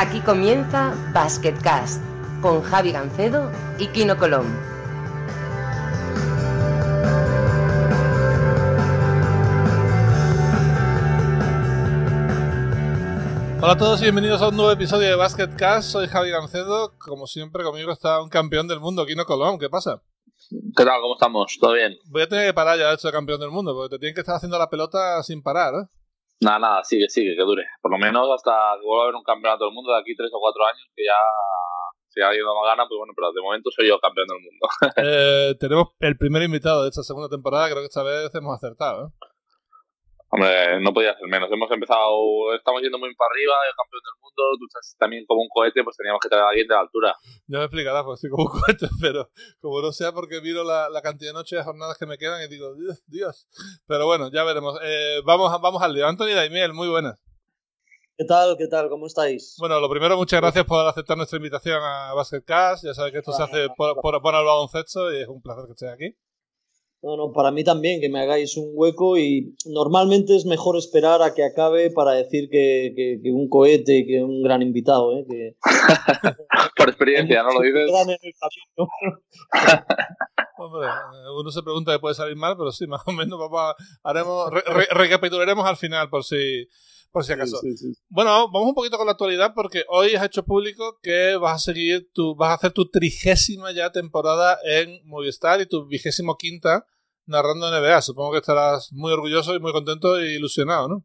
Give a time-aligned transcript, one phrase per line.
[0.00, 2.00] Aquí comienza Basketcast
[2.40, 3.50] con Javi Gancedo
[3.80, 4.46] y Kino Colón.
[13.60, 15.90] Hola a todos y bienvenidos a un nuevo episodio de Basketcast.
[15.90, 16.96] Soy Javi Gancedo.
[16.98, 19.58] Como siempre, conmigo está un campeón del mundo, Kino Colón.
[19.58, 20.00] ¿Qué pasa?
[20.76, 21.00] ¿Qué tal?
[21.00, 21.58] ¿Cómo estamos?
[21.60, 21.98] ¿Todo bien?
[22.04, 24.20] Voy a tener que parar ya de ser campeón del mundo, porque te tienen que
[24.20, 25.97] estar haciendo la pelota sin parar, ¿eh?
[26.40, 27.64] Nada, nada, sigue, sigue, que dure.
[27.82, 30.30] Por lo menos hasta que vuelva a haber un campeonato del mundo de aquí tres
[30.32, 31.18] o cuatro años, que ya
[32.08, 34.68] si alguien no me gana, pues bueno, pero de momento soy yo campeón del mundo.
[34.96, 39.06] eh, tenemos el primer invitado de esta segunda temporada, creo que esta vez hemos acertado,
[39.06, 39.27] ¿eh?
[40.30, 41.48] Hombre, no podía ser menos.
[41.50, 45.40] Hemos empezado, estamos yendo muy para arriba, el campeón del mundo, tú estás también como
[45.40, 47.16] un cohete, pues teníamos que traer a alguien de la altura.
[47.46, 50.90] Ya me explicarás, pues estoy como un cohete, pero como no sea porque miro la,
[50.90, 53.48] la cantidad de noches de jornadas que me quedan y digo, Dios, Dios.
[53.86, 54.78] Pero bueno, ya veremos.
[54.82, 56.06] Eh, vamos, vamos al lío.
[56.06, 57.18] Anthony Daimiel, muy buenas.
[58.18, 58.56] ¿Qué tal?
[58.58, 58.90] ¿Qué tal?
[58.90, 59.56] ¿Cómo estáis?
[59.58, 62.84] Bueno, lo primero, muchas gracias por aceptar nuestra invitación a Basketcast.
[62.84, 65.66] Ya sabes que esto se hace por, por, por el baloncesto y es un placer
[65.66, 66.16] que estés aquí.
[67.00, 71.22] No, no, para mí también, que me hagáis un hueco y normalmente es mejor esperar
[71.22, 75.16] a que acabe para decir que, que, que un cohete y que un gran invitado,
[75.16, 75.24] ¿eh?
[75.28, 75.54] Que...
[76.76, 77.88] Por experiencia, ¿no lo dices?
[80.58, 80.88] Hombre,
[81.40, 84.50] uno se pregunta que puede salir mal, pero sí, más o menos vamos a, haremos,
[84.50, 86.66] re, re, recapitularemos al final por si,
[87.18, 87.58] por si acaso.
[87.60, 88.00] Sí, sí, sí.
[88.08, 91.72] Bueno, vamos un poquito con la actualidad porque hoy has hecho público que vas a
[91.72, 96.86] seguir tu, vas a hacer tu trigésima ya temporada en Movistar y tu vigésimo quinta
[97.26, 98.02] narrando NBA.
[98.02, 101.04] Supongo que estarás muy orgulloso y muy contento e ilusionado, ¿no?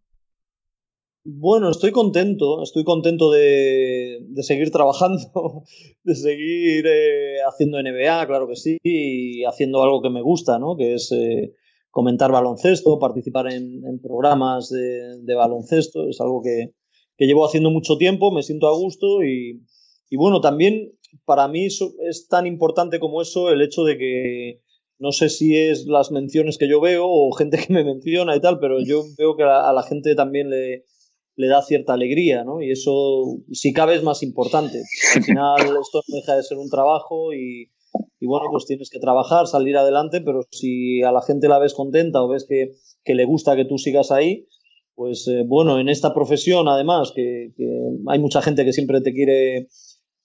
[1.25, 5.63] Bueno, estoy contento, estoy contento de, de seguir trabajando,
[6.03, 10.75] de seguir eh, haciendo NBA, claro que sí, y haciendo algo que me gusta, ¿no?
[10.77, 11.55] Que es eh,
[11.93, 16.73] comentar baloncesto, participar en, en programas de, de, baloncesto, es algo que,
[17.15, 19.61] que, llevo haciendo mucho tiempo, me siento a gusto y,
[20.09, 20.91] y bueno, también
[21.23, 24.61] para mí es tan importante como eso el hecho de que
[24.97, 28.41] no sé si es las menciones que yo veo o gente que me menciona y
[28.41, 30.85] tal, pero yo veo que a, a la gente también le,
[31.35, 32.59] le da cierta alegría, ¿no?
[32.59, 34.81] Y eso, si cabe, es más importante.
[35.15, 37.69] Al final, esto no deja de ser un trabajo y,
[38.19, 41.73] y, bueno, pues tienes que trabajar, salir adelante, pero si a la gente la ves
[41.73, 42.71] contenta o ves que,
[43.03, 44.47] que le gusta que tú sigas ahí,
[44.95, 47.65] pues eh, bueno, en esta profesión, además, que, que,
[48.07, 49.67] hay mucha gente que siempre te quiere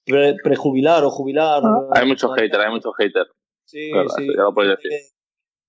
[0.04, 1.62] pre prejubilar o jubilar.
[1.92, 3.30] Hay muchos haters, hay muchos haters.
[3.64, 4.26] Sí, claro, sí.
[4.26, 4.90] Ya lo puedes decir.
[4.90, 4.98] Que,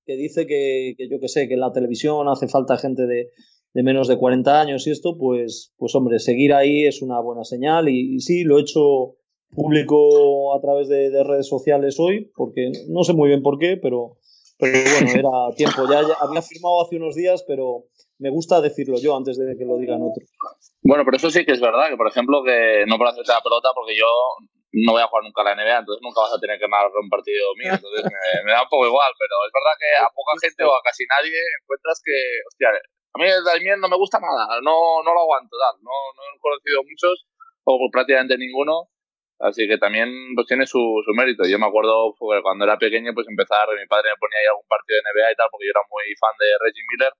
[0.05, 3.29] que dice que, que, yo que sé, que en la televisión hace falta gente de,
[3.73, 7.43] de menos de 40 años y esto, pues, pues hombre, seguir ahí es una buena
[7.43, 9.16] señal y, y sí, lo he hecho
[9.53, 13.77] público a través de, de, redes sociales hoy, porque no sé muy bien por qué,
[13.81, 14.17] pero,
[14.57, 15.83] pero bueno, era tiempo.
[15.89, 17.85] Ya, ya, había firmado hace unos días, pero
[18.19, 20.29] me gusta decirlo yo antes de que lo digan otros.
[20.83, 23.41] Bueno, pero eso sí que es verdad, que por ejemplo, que no por hacerte la
[23.41, 24.07] pelota, porque yo
[24.71, 26.93] no voy a jugar nunca a la NBA, entonces nunca vas a tener que narrar
[26.93, 28.11] un partido mío, entonces me,
[28.45, 31.09] me, da un poco igual, pero es verdad que a poca gente o a casi
[31.09, 31.33] nadie
[31.63, 32.13] encuentras que,
[32.45, 35.81] hostia, a mí el Daimiel no me gusta nada, no, no lo aguanto, tal.
[35.81, 37.25] No, no he conocido muchos,
[37.66, 38.93] o prácticamente ninguno,
[39.39, 41.47] así que también pues tiene su, su mérito.
[41.47, 44.67] Yo me acuerdo pues, cuando era pequeño, pues empezar, mi padre me ponía ahí algún
[44.67, 47.13] partido de NBA y tal, porque yo era muy fan de Reggie Miller,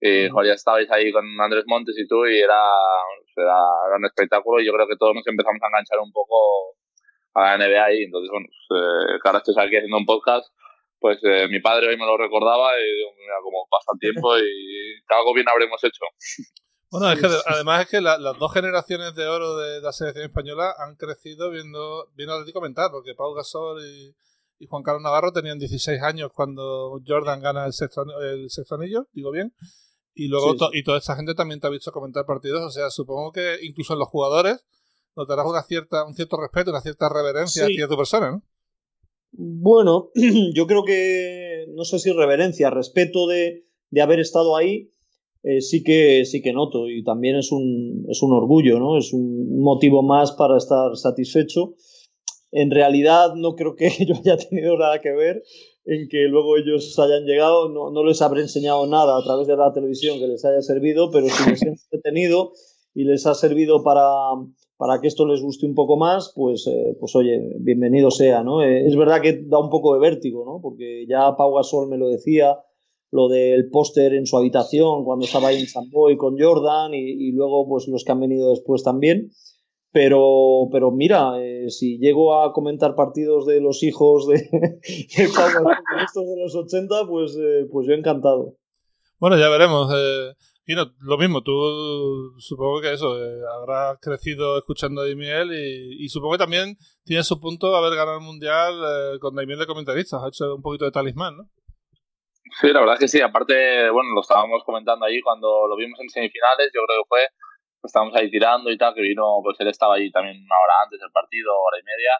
[0.00, 2.60] y joder, ya estabais ahí con Andrés Montes y tú, y era,
[3.36, 3.58] era,
[3.88, 6.76] era un espectáculo, y yo creo que todos nos empezamos a enganchar un poco
[7.34, 10.46] a la NBA y entonces, bueno, pues, eh, ahora estoy aquí haciendo un podcast,
[11.00, 14.36] pues eh, mi padre hoy me lo recordaba y digo, mira, como pasa el tiempo
[14.38, 16.04] y algo bien habremos hecho.
[16.90, 20.24] Bueno, es que además es que la, las dos generaciones de oro de, la selección
[20.24, 24.14] española han crecido viendo, viendo Atlético comentar, porque Pau Gasol y,
[24.58, 29.06] y, Juan Carlos Navarro tenían 16 años cuando Jordan gana el sexto, el sexto anillo,
[29.12, 29.52] digo bien,
[30.14, 32.90] y luego sí, y toda esa gente también te ha visto comentar partidos, o sea,
[32.90, 34.64] supongo que incluso en los jugadores
[35.14, 37.74] notarás una cierta, un cierto respeto, una cierta reverencia sí.
[37.74, 38.42] hacia tu persona, ¿no?
[39.32, 40.10] Bueno,
[40.54, 44.90] yo creo que, no sé si reverencia, respeto de, de haber estado ahí,
[45.48, 48.98] eh, sí, que, sí que noto y también es un, es un orgullo, ¿no?
[48.98, 51.74] Es un motivo más para estar satisfecho.
[52.50, 55.42] En realidad no creo que yo haya tenido nada que ver
[55.86, 59.56] en que luego ellos hayan llegado, no, no les habré enseñado nada a través de
[59.56, 62.52] la televisión que les haya servido, pero si les he entretenido
[62.92, 64.04] y les ha servido para,
[64.76, 68.62] para que esto les guste un poco más, pues, eh, pues oye, bienvenido sea, ¿no?
[68.62, 70.60] Eh, es verdad que da un poco de vértigo, ¿no?
[70.60, 72.58] Porque ya Pau Gasol me lo decía,
[73.10, 77.32] lo del póster en su habitación cuando estaba ahí en San Boy con Jordan y,
[77.32, 79.30] luego pues los que han venido después también.
[79.90, 86.26] Pero, pero mira, eh, si llego a comentar partidos de los hijos de, de estos
[86.26, 88.56] de los 80, pues, eh, pues yo encantado.
[89.18, 89.90] Bueno, ya veremos.
[89.96, 90.34] Eh,
[90.68, 95.50] Y no, lo mismo, tú supongo que eso, eh, habrás crecido escuchando a Daimiel
[95.98, 99.66] y, supongo que también tiene su punto haber ganado el Mundial eh, con Daimiel de
[99.66, 101.48] comentarista, ha hecho un poquito de talismán, ¿no?
[102.60, 105.98] Sí, la verdad es que sí, aparte, bueno, lo estábamos comentando ahí cuando lo vimos
[106.00, 107.26] en semifinales, yo creo que fue,
[107.82, 111.00] estábamos ahí tirando y tal, que vino, pues él estaba ahí también una hora antes
[111.00, 112.12] del partido, hora y media,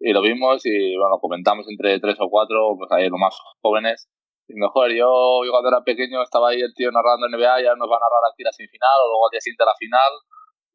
[0.00, 4.08] y lo vimos y bueno, comentamos entre tres o cuatro, pues ahí los más jóvenes,
[4.48, 7.88] y mejor, yo, yo cuando era pequeño estaba ahí el tío narrando NBA, ya nos
[7.88, 10.12] va a narrar aquí la semifinal o luego al día siguiente la final.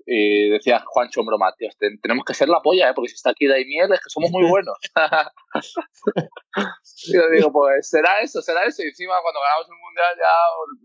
[0.09, 1.67] Y decía Juancho en broma, tío,
[2.01, 2.93] tenemos que ser la polla, ¿eh?
[2.95, 4.77] porque si está aquí Daimiel es que somos muy buenos.
[7.07, 8.83] y yo digo, pues será eso, será eso.
[8.83, 10.31] Y encima cuando ganamos el Mundial ya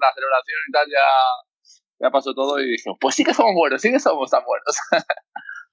[0.01, 1.07] la celebración y tal ya,
[2.01, 4.77] ya pasó todo y dije, pues sí que somos buenos, sí que somos tan buenos.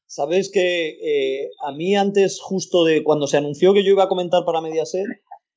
[0.05, 4.09] Sabes que eh, a mí antes, justo de cuando se anunció que yo iba a
[4.09, 5.07] comentar para Mediaset,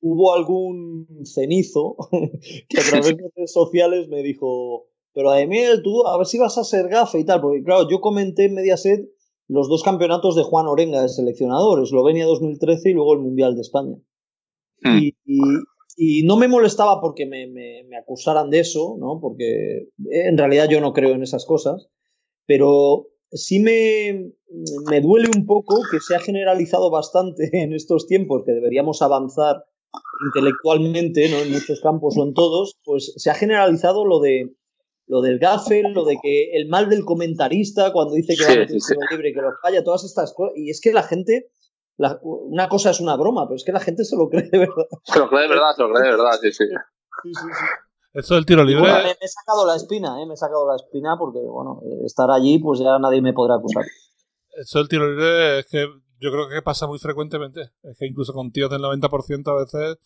[0.01, 1.95] hubo algún cenizo
[2.69, 6.57] que a través de redes sociales me dijo, pero Ademir, tú a ver si vas
[6.57, 9.09] a ser gafe y tal, porque claro, yo comenté en Mediaset
[9.47, 13.61] los dos campeonatos de Juan Orenga de seleccionador, Eslovenia 2013 y luego el Mundial de
[13.61, 13.95] España.
[14.81, 14.97] Hmm.
[14.97, 15.15] Y,
[15.95, 19.19] y, no me molestaba porque me, me, me, acusaran de eso, ¿no?
[19.21, 21.87] Porque en realidad yo no creo en esas cosas,
[22.45, 24.31] pero sí me,
[24.89, 29.65] me duele un poco que se ha generalizado bastante en estos tiempos, que deberíamos avanzar
[30.25, 31.37] intelectualmente, ¿no?
[31.37, 34.55] En muchos campos o en todos, pues se ha generalizado lo de
[35.13, 38.67] lo del gaffel, lo de que el mal del comentarista cuando dice que va a
[38.67, 40.53] sí, libre que lo falla, todas estas cosas.
[40.57, 41.51] Y es que la gente,
[42.23, 44.87] una cosa es una broma, pero es que la gente se lo cree de verdad.
[45.03, 46.63] Se lo cree de verdad, se lo cree de verdad, sí, sí.
[48.11, 48.81] Eso del tiro libre.
[48.81, 50.25] me, he sacado la espina, ¿eh?
[50.25, 53.85] me he sacado la espina porque, bueno, estar allí, pues ya nadie me podrá acusar.
[54.55, 55.85] Eso del tiro libre es que
[56.19, 57.69] yo creo que pasa muy frecuentemente.
[57.83, 59.99] Es que incluso con tíos del 90% a veces,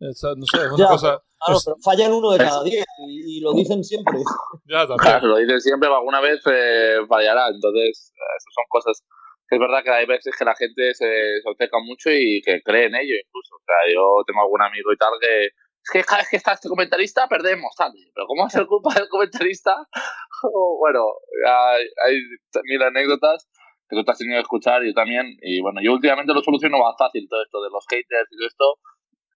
[0.00, 1.22] no sé, es una cosa...
[1.38, 4.18] Claro, pero fallan uno de cada diez y, lo dicen siempre.
[4.66, 7.48] Ya, claro, lo dicen siempre, alguna vez eh, fallará.
[7.48, 9.02] Entonces, esas son cosas
[9.48, 11.06] que es verdad que hay veces que la gente se,
[11.40, 13.54] se mucho y que cree en ello incluso.
[13.54, 16.52] O sea, yo tengo algún amigo y tal que es que cada vez que está
[16.52, 17.92] este comentarista perdemos, tal.
[18.14, 19.74] Pero ¿cómo va a ser culpa del comentarista?
[20.78, 21.06] bueno,
[21.46, 22.16] hay, hay
[22.64, 23.48] mil anécdotas
[23.88, 25.24] que tú te has tenido que escuchar, yo también.
[25.40, 28.46] Y bueno, yo últimamente lo soluciono más fácil todo esto de los haters y todo
[28.46, 28.78] esto.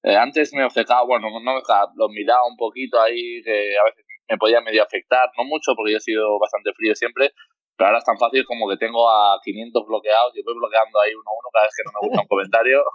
[0.03, 1.63] Eh, antes me obcecaba, bueno, no me
[1.95, 5.93] lo miraba un poquito ahí, que a veces me podía medio afectar, no mucho, porque
[5.93, 7.31] yo he sido bastante frío siempre,
[7.77, 11.15] pero ahora es tan fácil como que tengo a 500 bloqueados y voy bloqueando ahí
[11.15, 12.83] uno a uno cada vez que no me gusta un comentario.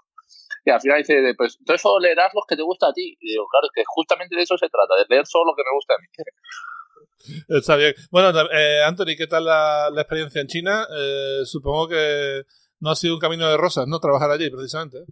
[0.66, 3.16] Y al final dice, pues entonces solo leerás los que te gusta a ti.
[3.22, 5.64] Y digo, claro, es que justamente de eso se trata, de leer solo lo que
[5.64, 6.08] me gusta a mí.
[7.58, 7.94] Está bien.
[8.12, 10.86] Bueno, eh, Anthony, ¿qué tal la, experiencia en China?
[10.94, 12.44] Eh, supongo que
[12.82, 14.00] no ha sido un camino de rosas, ¿no?
[14.02, 15.06] Trabajar allí, precisamente.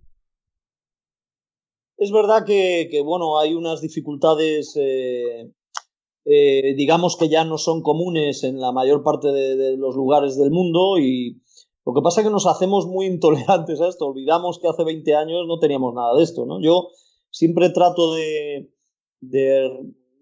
[1.98, 5.54] Es verdad que, bueno, hay unas dificultades, eh,
[6.76, 10.98] digamos que ya no son comunes en la mayor parte de, los lugares del mundo
[10.98, 11.42] y
[11.86, 14.08] lo que pasa es que nos hacemos muy intolerantes a esto.
[14.08, 16.62] Olvidamos que hace 20 años no teníamos nada de esto, ¿no?
[16.62, 16.90] Yo
[17.30, 18.70] siempre trato de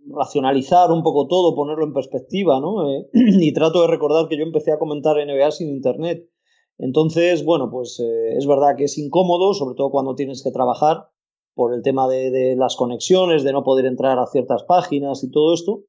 [0.08, 2.90] racionalizar un poco todo, ponerlo en perspectiva, ¿no?
[2.90, 6.30] Eh, y trato de recordar que yo empecé a comentar NBA sin internet.
[6.78, 11.10] Entonces, bueno, pues eh, es verdad que es incómodo, sobre todo cuando tienes que trabajar
[11.56, 15.54] por el tema de, las conexiones, de no poder entrar a ciertas páginas y todo
[15.54, 15.82] esto.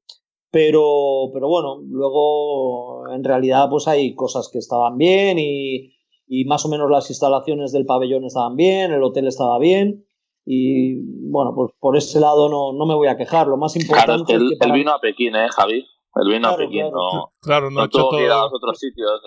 [0.51, 5.95] Pero, pero bueno, luego en realidad pues hay cosas que estaban bien y,
[6.27, 10.07] y más o menos las instalaciones del pabellón estaban bien, el hotel estaba bien.
[10.47, 10.97] Y
[11.31, 13.47] bueno, pues por ese lado no, no me voy a quejar.
[13.47, 15.87] Lo más importante claro, es que él, vino a Pekín, ¿eh, Javi?
[16.17, 19.21] Él vino a Pekín, no, claro, no, no tuvo que ir a los otros sitios.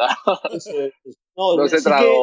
[1.35, 2.13] no, no se sí, que,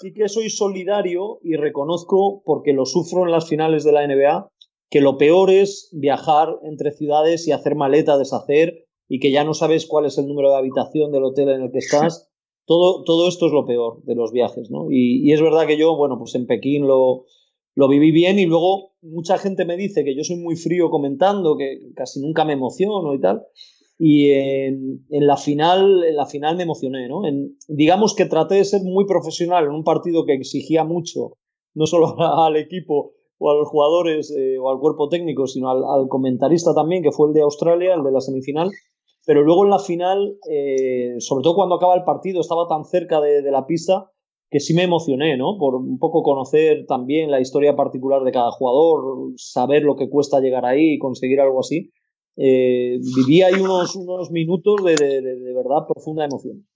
[0.00, 4.50] sí que soy solidario y reconozco, porque lo sufro en las finales de la NBA,
[4.90, 9.54] que lo peor es viajar entre ciudades y hacer maleta, deshacer, y que ya no
[9.54, 12.30] sabes cuál es el número de habitación del hotel en el que estás.
[12.66, 14.90] Todo, todo esto es lo peor de los viajes, ¿no?
[14.90, 17.26] Y, y es verdad que yo, bueno, pues en Pekín lo,
[17.74, 21.56] lo viví bien y luego mucha gente me dice que yo soy muy frío comentando,
[21.56, 23.44] que casi nunca me emociono y tal.
[23.98, 27.22] Y en, la final, en la final me emocioné, ¿no?
[27.68, 31.34] Digamos que traté de ser muy profesional en un partido que exigía mucho,
[31.74, 36.08] no solo al equipo o a los jugadores eh, o al cuerpo técnico, sino al,
[36.08, 38.70] comentarista también, que fue el de Australia, el de la semifinal.
[39.26, 43.20] Pero luego en la final, eh, sobre todo cuando acaba el partido, estaba tan cerca
[43.20, 44.10] de, de la pista
[44.50, 45.56] que sí me emocioné, ¿no?
[45.58, 50.40] Por un poco conocer también la historia particular de cada jugador, saber lo que cuesta
[50.40, 51.90] llegar ahí y conseguir algo así.
[52.36, 56.66] Eh, viví ahí unos, unos minutos de, de, verdad profunda emoción.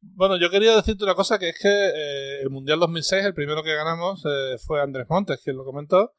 [0.00, 3.62] Bueno, yo quería decirte una cosa, que es que eh, el Mundial 2006, el primero
[3.62, 6.12] que ganamos, eh, fue Andrés Montes, quien lo comentó.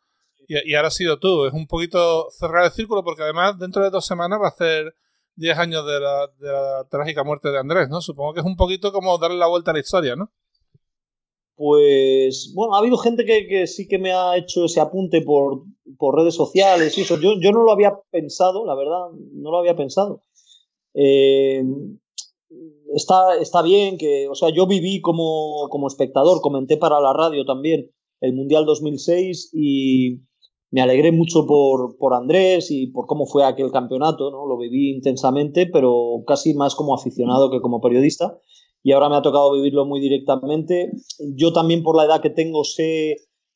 [0.48, 1.46] y, ahora has sido tú.
[1.46, 4.96] Es un poquito cerrar el círculo porque además dentro de dos semanas va a ser
[5.36, 8.02] 10 años de la, de la trágica muerte de Andrés, ¿no?
[8.02, 10.32] Supongo que es un poquito como darle la vuelta a la historia, ¿no?
[11.56, 15.64] Pues bueno, ha habido gente que, sí que me ha hecho ese apunte por,
[15.98, 17.20] por redes sociales y eso.
[17.20, 20.22] Yo, yo, no lo había pensado, la verdad, no lo había pensado.
[20.96, 21.64] Eh,
[22.96, 27.46] está, está bien que, o sea, yo viví como, como espectador, comenté para la radio
[27.46, 27.92] también
[28.24, 30.22] el Mundial 2006 y
[30.72, 34.48] me alegré mucho por, por Andrés y por cómo fue aquel campeonato, ¿no?
[34.48, 38.40] Lo viví intensamente, pero casi más como aficionado que como periodista.
[38.84, 40.92] Y ahora me ha tocado vivirlo muy directamente.
[41.36, 43.12] Yo también por la edad que tengo sé,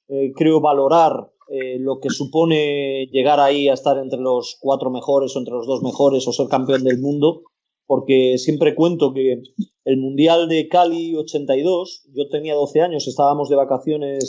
[0.08, 5.36] eh, creo, valorar eh, lo que supone llegar ahí a estar entre los cuatro mejores
[5.36, 7.44] o entre los dos mejores o ser campeón del mundo
[7.88, 9.42] porque siempre cuento que
[9.86, 14.28] el Mundial de Cali 82, yo tenía 12 años, estábamos de vacaciones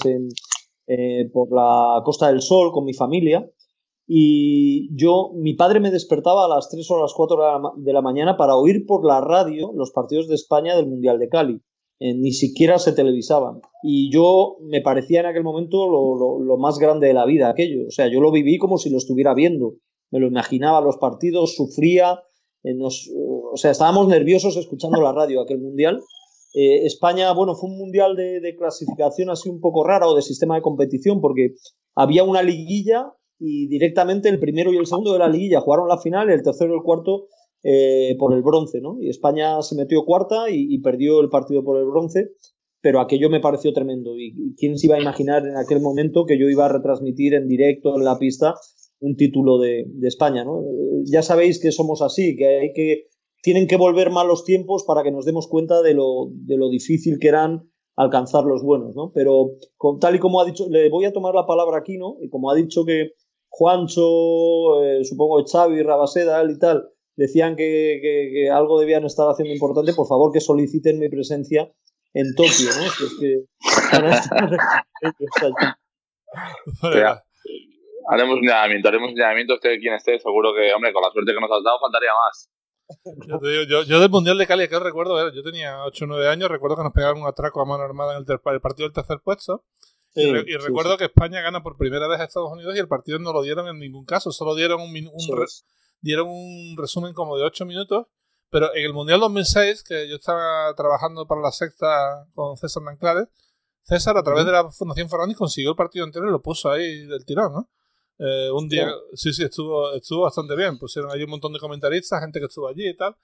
[0.87, 3.45] eh, por la Costa del Sol con mi familia
[4.11, 7.37] y yo, mi padre me despertaba a las 3 o las 4
[7.77, 11.29] de la, mañana para oír por la radio los partidos de España del Mundial de
[11.29, 11.61] Cali.
[12.01, 13.61] Eh, ni siquiera se televisaban.
[13.83, 17.89] Y yo me parecía en aquel momento lo, lo más grande de la vida, aquello.
[17.89, 19.75] O sea, yo lo viví como si lo estuviera viendo.
[20.11, 22.21] Me lo imaginaba los partidos, sufría,
[22.63, 26.01] eh, nos, o sea, estábamos nerviosos escuchando la radio aquel mundial.
[26.55, 30.55] Eh, España, bueno, fue un mundial de, clasificación así un poco rara o de sistema
[30.57, 31.55] de competición porque
[31.95, 35.99] había una liguilla y directamente el primero y el segundo de la liguilla jugaron la
[35.99, 37.27] final el tercero y el cuarto
[37.63, 38.99] eh, por el bronce, ¿no?
[39.01, 42.31] Y España se metió cuarta y, y, perdió el partido por el bronce,
[42.81, 44.17] pero aquello me pareció tremendo.
[44.17, 47.49] ¿Y quién se iba a imaginar en aquel momento que yo iba a retransmitir en
[47.49, 48.55] directo en la pista
[49.01, 50.45] un título de, España.
[50.45, 50.63] ¿no?
[51.05, 53.07] Ya sabéis que somos así, que hay que
[53.43, 57.19] tienen que volver malos tiempos para que nos demos cuenta de lo, de lo difícil
[57.21, 59.13] que eran alcanzar los buenos, ¿no?
[59.13, 59.53] Pero
[60.01, 62.17] tal y como ha dicho, le voy a tomar la palabra aquí, ¿no?
[62.21, 63.13] Y como ha dicho que
[63.49, 69.95] Juancho, eh, supongo Xavi, Rabaseda y tal, decían que, que, algo debían estar haciendo importante,
[69.95, 71.73] por favor que soliciten mi presencia
[72.15, 72.87] en Tokio, ¿no?
[72.87, 73.45] es que,
[78.09, 81.33] haremos un llamamiento, haremos un llamamiento, usted quien esté, seguro que, hombre, con la suerte
[81.33, 82.51] que nos has dado, faltaría más.
[83.27, 86.09] Yo, te digo, yo, yo, del Mundial de Cali, que recuerdo, yo tenía 8 o
[86.09, 88.95] 9 años, recuerdo que nos pegaron un atraco a mano armada en el, partido del
[88.95, 89.65] tercer puesto.
[90.23, 93.33] Y, recuerdo que España gana por primera vez a Estados Unidos y el partido no
[93.33, 95.47] lo dieron en ningún caso, solo dieron un, un
[96.01, 98.07] dieron un resumen como de 8 minutos.
[98.51, 103.29] Pero en el Mundial 2006, que yo estaba trabajando para la sexta con César Nanclares,
[103.83, 107.07] César, a través de la Fundación Fernández, consiguió el partido entero y lo puso ahí
[107.07, 107.71] del tirón, ¿no?
[108.19, 110.79] Eh, un día, sí, sí, estuvo, estuvo bastante bien.
[110.79, 113.17] Pusieron allí un montón de comentaristas, gente que estuvo allí y tal.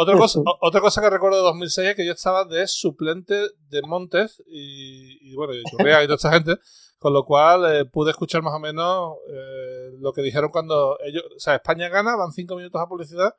[0.00, 3.34] Otra cosa, otra cosa que recuerdo de 2006 es que yo estaba de suplente
[3.68, 6.56] de Montes y, bueno, y Correa y toda esta gente,
[7.00, 11.24] con lo cual eh, pude escuchar más o menos eh, lo que dijeron cuando ellos,
[11.36, 13.34] o sea, España gana, van cinco minutos a publicidad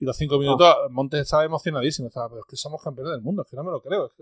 [0.00, 0.88] y los cinco minutos ah.
[0.90, 3.70] Montes estaba emocionadísimo, estaba, pero es que somos campeones del mundo, es que no me
[3.70, 4.12] lo creo.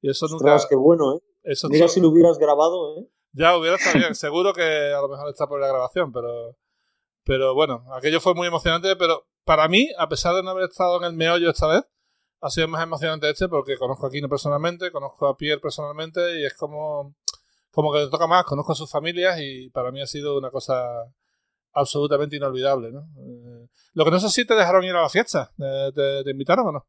[0.00, 0.56] y eso nunca...
[0.66, 1.54] qué bueno, ¿eh?
[1.68, 3.06] Mira si lo hubieras grabado, ¿eh?
[3.32, 4.14] Ya hubiera estado bien.
[4.14, 6.56] Seguro que a lo mejor está por la grabación, pero.
[7.24, 8.94] Pero bueno, aquello fue muy emocionante.
[8.96, 11.82] Pero para mí, a pesar de no haber estado en el meollo esta vez,
[12.40, 16.44] ha sido más emocionante este porque conozco a Kino personalmente, conozco a Pierre personalmente y
[16.44, 17.14] es como,
[17.70, 20.50] como que me toca más, conozco a sus familias y para mí ha sido una
[20.50, 20.84] cosa
[21.72, 22.90] absolutamente inolvidable.
[22.90, 23.00] ¿no?
[23.18, 26.66] Eh, lo que no sé si te dejaron ir a la fiesta, ¿te, te invitaron
[26.68, 26.86] o no?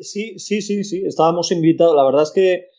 [0.00, 1.94] Sí, sí, sí, sí, estábamos invitados.
[1.94, 2.70] La verdad es que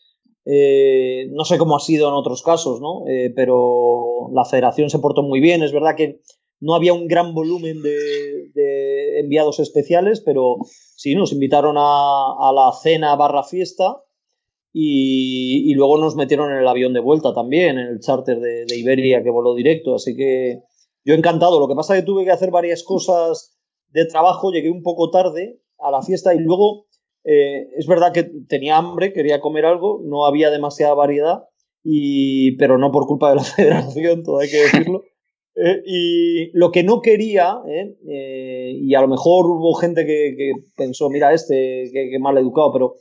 [0.44, 3.06] eh, no sé cómo ha sido en otros casos, ¿no?
[3.06, 5.62] Eh, pero la federación se portó muy bien.
[5.62, 6.20] Es verdad que
[6.62, 10.58] no había un gran volumen de, enviados especiales, pero
[10.96, 13.96] sí, nos invitaron a, la cena barra fiesta
[14.72, 18.78] y, luego nos metieron en el avión de vuelta también, en el charter de, de
[18.78, 19.96] Iberia que voló directo.
[19.96, 20.60] Así que
[21.04, 21.58] yo encantado.
[21.58, 25.10] Lo que pasa es que tuve que hacer varias cosas de trabajo, llegué un poco
[25.10, 26.86] tarde a la fiesta y luego
[27.24, 31.42] eh, es verdad que tenía hambre, quería comer algo, no había demasiada variedad,
[31.82, 35.02] y, pero no por culpa de la federación, todo hay que decirlo.
[35.54, 41.10] Eh, y lo que no quería, eh, y a lo mejor hubo gente que, pensó,
[41.10, 42.94] mira, este, que, mal educado, pero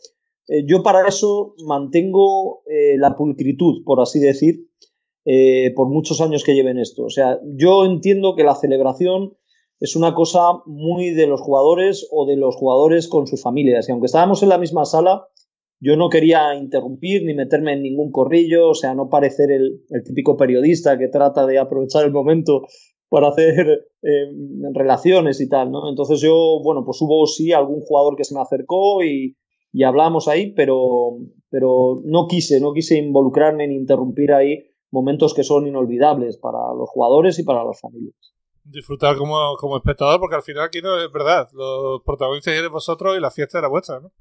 [0.66, 2.64] yo para eso mantengo
[2.98, 4.68] la pulcritud, por así decir,
[5.76, 7.04] por muchos años que lleven esto.
[7.04, 9.38] O sea, yo entiendo que la celebración
[9.82, 13.90] es una cosa muy de los jugadores o de los jugadores con sus familias.
[13.90, 15.28] Y aunque estábamos en la misma sala,
[15.82, 20.38] yo no quería interrumpir ni meterme en ningún corrillo, o sea, no parecer el, típico
[20.38, 22.62] periodista que trata de aprovechar el momento
[23.10, 24.32] para hacer eh,
[24.74, 25.90] relaciones y tal, ¿no?
[25.90, 29.36] Entonces yo, bueno, pues hubo sí algún jugador que se me acercó y,
[29.74, 31.18] y hablamos ahí, pero,
[31.50, 36.90] pero no quise, no quise involucrarme ni interrumpir ahí momentos que son inolvidables para los
[36.90, 38.16] jugadores y para las familias.
[38.64, 41.50] Disfrutar como, como espectador, porque al final aquí no es verdad.
[41.54, 44.12] Los protagonistas eres vosotros y la fiesta era vuestra, ¿no?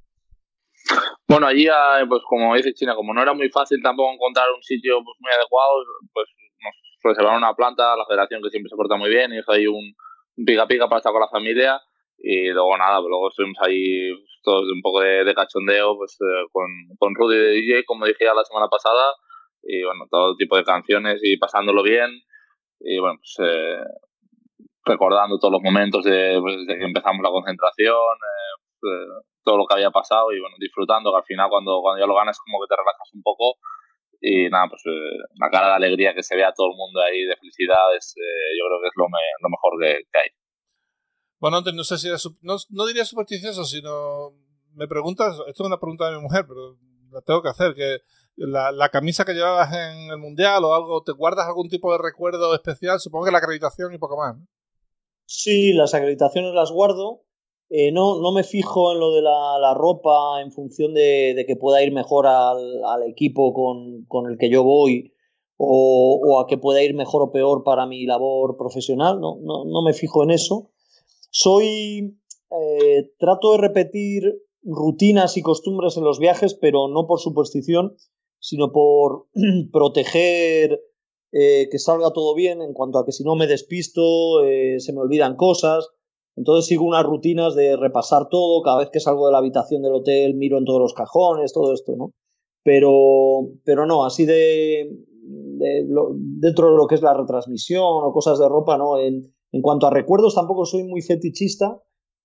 [1.30, 4.64] Bueno, allí, ah, pues como dice China, como no era muy fácil tampoco encontrar un
[4.64, 5.75] sitio pues, muy adecuado,
[6.12, 6.26] pues
[6.58, 9.94] nos reservaron una planta, la federación que siempre se porta muy bien, hizo ahí un,
[10.44, 11.80] pica pica para estar con la familia,
[12.18, 14.10] y luego nada, pues luego estuvimos ahí
[14.42, 16.66] todos un poco de, cachondeo pues eh, con,
[16.99, 19.14] con Rudy de DJ, como dije ya la semana pasada,
[19.62, 22.10] y bueno, todo tipo de canciones y pasándolo bien,
[22.80, 23.78] y bueno, pues eh,
[24.84, 29.06] recordando todos los momentos de, pues, desde que empezamos la concentración, eh, pues,
[29.44, 32.14] todo lo que había pasado y bueno, disfrutando, que al final cuando, cuando ya lo
[32.14, 33.56] ganas como que te relajas un poco
[34.20, 37.00] y nada, pues eh, la cara de alegría que se ve a todo el mundo
[37.00, 40.28] ahí de felicidad es, eh, yo creo que es lo, lo mejor que, hay.
[41.38, 42.08] Bueno, antes no sé si
[42.42, 44.32] no, no, diría supersticioso, sino
[44.75, 46.76] me preguntas, esto es una pregunta de mi mujer, pero
[47.10, 48.00] la tengo que hacer, que
[48.37, 51.99] la, la, camisa que llevabas en el Mundial o algo, ¿te guardas algún tipo de
[51.99, 53.00] recuerdo especial?
[53.00, 54.37] Supongo que la acreditación y poco más.
[55.25, 57.22] Sí, las acreditaciones las guardo.
[57.72, 61.80] Eh, no, no me fijo en lo de la, ropa en función de, que pueda
[61.84, 65.14] ir mejor al, equipo con, el que yo voy
[65.56, 69.20] o, a que pueda ir mejor o peor para mi labor profesional.
[69.20, 70.72] No, no, me fijo en eso.
[71.30, 72.16] Soy.
[72.52, 74.24] Eh, trato de repetir
[74.64, 77.94] rutinas y costumbres en los viajes, pero no por superstición,
[78.40, 79.28] sino por
[79.72, 80.80] proteger
[81.30, 84.40] eh, que salga todo bien en cuanto a que si no me despisto,
[84.78, 85.90] se me olvidan cosas
[86.40, 89.92] entonces sigo unas rutinas de repasar todo, cada vez que salgo de la habitación del
[89.92, 92.14] hotel miro en todos los cajones, todo esto, ¿no?
[92.64, 92.90] Pero,
[93.62, 94.90] pero no, así de,
[96.40, 98.99] dentro de lo que es la retransmisión o cosas de ropa, ¿no?
[98.99, 101.78] En, en cuanto a recuerdos tampoco soy muy fetichista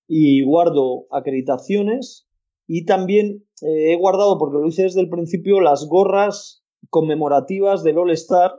[0.07, 2.25] y guardo acreditaciones
[2.67, 7.97] y también eh, he guardado, porque lo hice desde el principio, las gorras conmemorativas del
[7.97, 8.53] All Star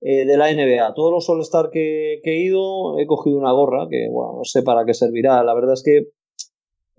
[0.00, 0.94] eh, de la NBA.
[0.94, 4.94] Todos los All-Star que, he ido he cogido una gorra que, no sé para qué
[4.94, 5.42] servirá.
[5.42, 6.08] La verdad es que,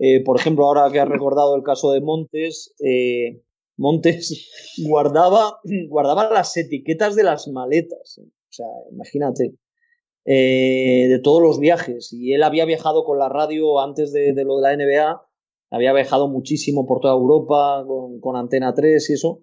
[0.00, 3.40] eh, por ejemplo, ahora que has recordado el caso de Montes, eh,
[3.76, 4.50] Montes
[4.88, 8.18] guardaba, guardaba las etiquetas de las maletas.
[8.18, 9.54] O sea, imagínate.
[10.24, 12.12] de todos los viajes.
[12.12, 15.22] Y él había viajado con la radio antes de, lo de la NBA.
[15.70, 19.42] Había viajado muchísimo por toda Europa con, con Antena 3 y eso.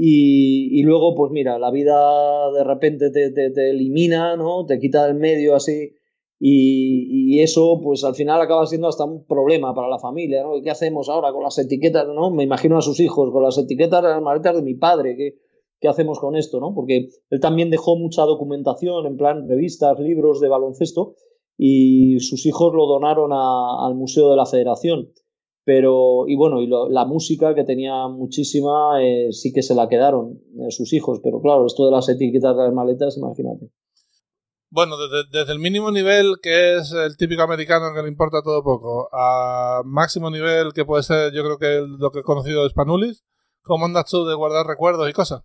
[0.00, 4.64] Y, luego, pues mira, la vida de repente te, te, elimina, ¿no?
[4.64, 5.96] Te quita del medio así.
[6.38, 10.62] Y, eso, pues al final acaba siendo hasta un problema para la familia, ¿no?
[10.62, 12.30] ¿Qué hacemos ahora con las etiquetas, ¿no?
[12.30, 15.34] Me imagino a sus hijos con las etiquetas de las maletas de mi padre, ¿qué,
[15.80, 16.72] qué hacemos con esto, ¿no?
[16.76, 21.16] Porque él también dejó mucha documentación, en plan revistas, libros de baloncesto,
[21.56, 25.10] y sus hijos lo donaron al Museo de la Federación
[25.68, 30.40] pero y bueno y la música que tenía muchísima eh, sí que se la quedaron
[30.60, 33.68] eh, sus hijos pero claro esto de las etiquetas de las maletas imagínate
[34.70, 39.10] bueno desde, el mínimo nivel que es el típico americano que le importa todo poco
[39.12, 43.26] a máximo nivel que puede ser yo creo que lo que he conocido de Spanulis
[43.60, 45.44] ¿cómo andas tú de guardar recuerdos y cosas?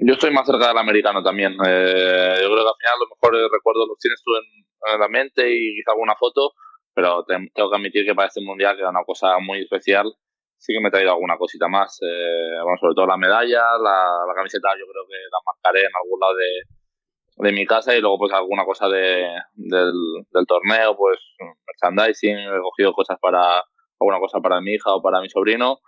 [0.00, 1.52] Yo estoy más cerca del americano también.
[1.54, 5.08] Eh, yo creo que al final los mejores recuerdos los tienes tú en, en la
[5.08, 6.54] mente y quizá alguna foto,
[6.98, 10.12] pero tengo que admitir que para este mundial, que era una cosa muy especial,
[10.56, 11.96] sí que me he traído alguna cosita más.
[12.02, 16.18] Eh, bueno, sobre todo la medalla, la, camiseta, yo creo que la marcaré en algún
[16.18, 21.20] lado de, mi casa y luego pues alguna cosa de, del, torneo, pues
[21.68, 23.62] merchandising, he cogido cosas para
[24.00, 25.78] alguna cosa para mi hija o para mi sobrino.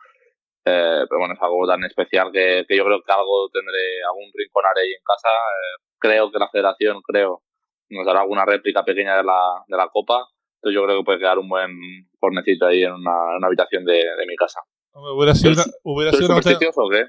[0.64, 4.83] Eh, pero bueno, es algo tan especial que, yo creo que algo tendré, algún rinconaré
[4.83, 5.29] ahí en casa.
[5.29, 7.42] Eh, creo que la federación, creo,
[7.88, 10.25] nos dará alguna réplica pequeña de la, de la copa
[10.61, 11.70] entonces yo creo que puede quedar un buen
[12.18, 14.61] cornecito ahí en una, habitación de, mi casa.
[14.92, 17.05] hubiera sido, hubiera sido o qué?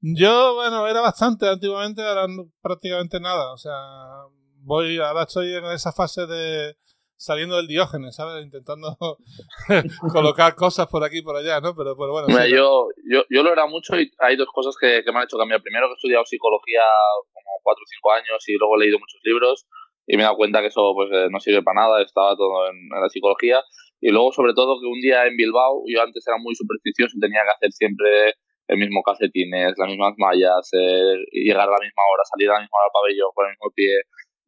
[0.00, 2.26] Yo, bueno, era bastante antiguamente, ahora
[2.62, 3.52] prácticamente nada.
[3.52, 3.74] O sea,
[4.62, 6.76] voy, ahora estoy en esa fase de
[7.18, 8.42] saliendo del diógenes, ¿sabes?
[8.42, 8.96] Intentando
[10.12, 11.74] colocar cosas por aquí y por allá, ¿no?
[11.74, 12.28] Pero, pero bueno.
[12.46, 15.36] yo, yo, yo lo era mucho y hay dos cosas que, que me han hecho
[15.36, 15.60] cambiar.
[15.60, 16.80] Primero que he estudiado psicología
[17.34, 19.66] como cuatro o cinco años y luego he leído muchos libros
[20.08, 22.66] y me he dado cuenta que eso pues eh, no sirve para nada, estaba todo
[22.72, 23.60] en, la psicología.
[24.00, 27.20] Y luego, sobre todo, que un día en Bilbao, yo antes era muy supersticioso y
[27.20, 28.32] tenía que hacer siempre
[28.68, 32.60] el mismo calcetines, las mismas mallas, eh, llegar a la misma hora, salir a la
[32.60, 33.92] misma hora al pabellón con el mismo pie.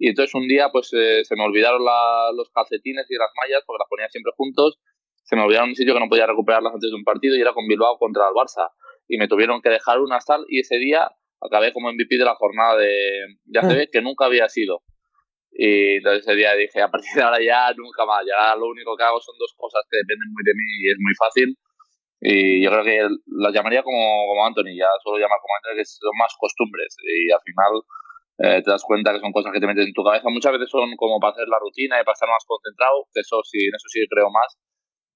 [0.00, 3.84] Y entonces un día pues eh, se me olvidaron los calcetines y las mallas, porque
[3.84, 4.80] las ponía siempre juntos,
[5.24, 7.52] se me olvidaron un sitio que no podía recuperarlas antes de un partido y era
[7.52, 8.72] con Bilbao contra el Barça.
[9.08, 11.10] Y me tuvieron que dejar una tal y ese día
[11.42, 14.80] acabé como MVP de la jornada de, de ACB, que nunca había sido.
[15.52, 18.96] Y entonces ese día dije, a partir de ahora ya nunca más, ya lo único
[18.96, 21.58] que hago son dos cosas que dependen muy de mí y es muy fácil.
[22.20, 23.00] Y yo creo que
[23.40, 26.94] las llamaría como, como Anthony, ya solo llamar como Anthony, que son más costumbres.
[27.02, 27.72] Y al final
[28.42, 30.28] eh, te das cuenta que son cosas que te metes en tu cabeza.
[30.28, 33.40] Muchas veces son como para hacer la rutina y para estar más concentrado, que eso
[33.44, 34.56] sí, en eso sí creo más.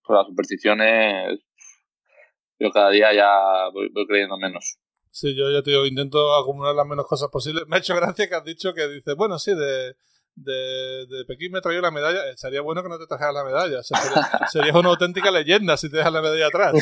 [0.06, 1.40] Pero las supersticiones,
[2.58, 4.78] yo cada día ya voy, creyendo menos.
[5.10, 7.64] Sí, yo ya te digo, intento acumular las menos cosas posibles.
[7.68, 9.94] Me ha hecho gracia que has dicho que dices, bueno, sí, de
[10.36, 13.44] de, de Pekín me traía la medalla, eh, sería bueno que no te trajeras la
[13.44, 13.82] medalla.
[13.82, 16.74] sería, una auténtica leyenda si te dejas la medalla atrás.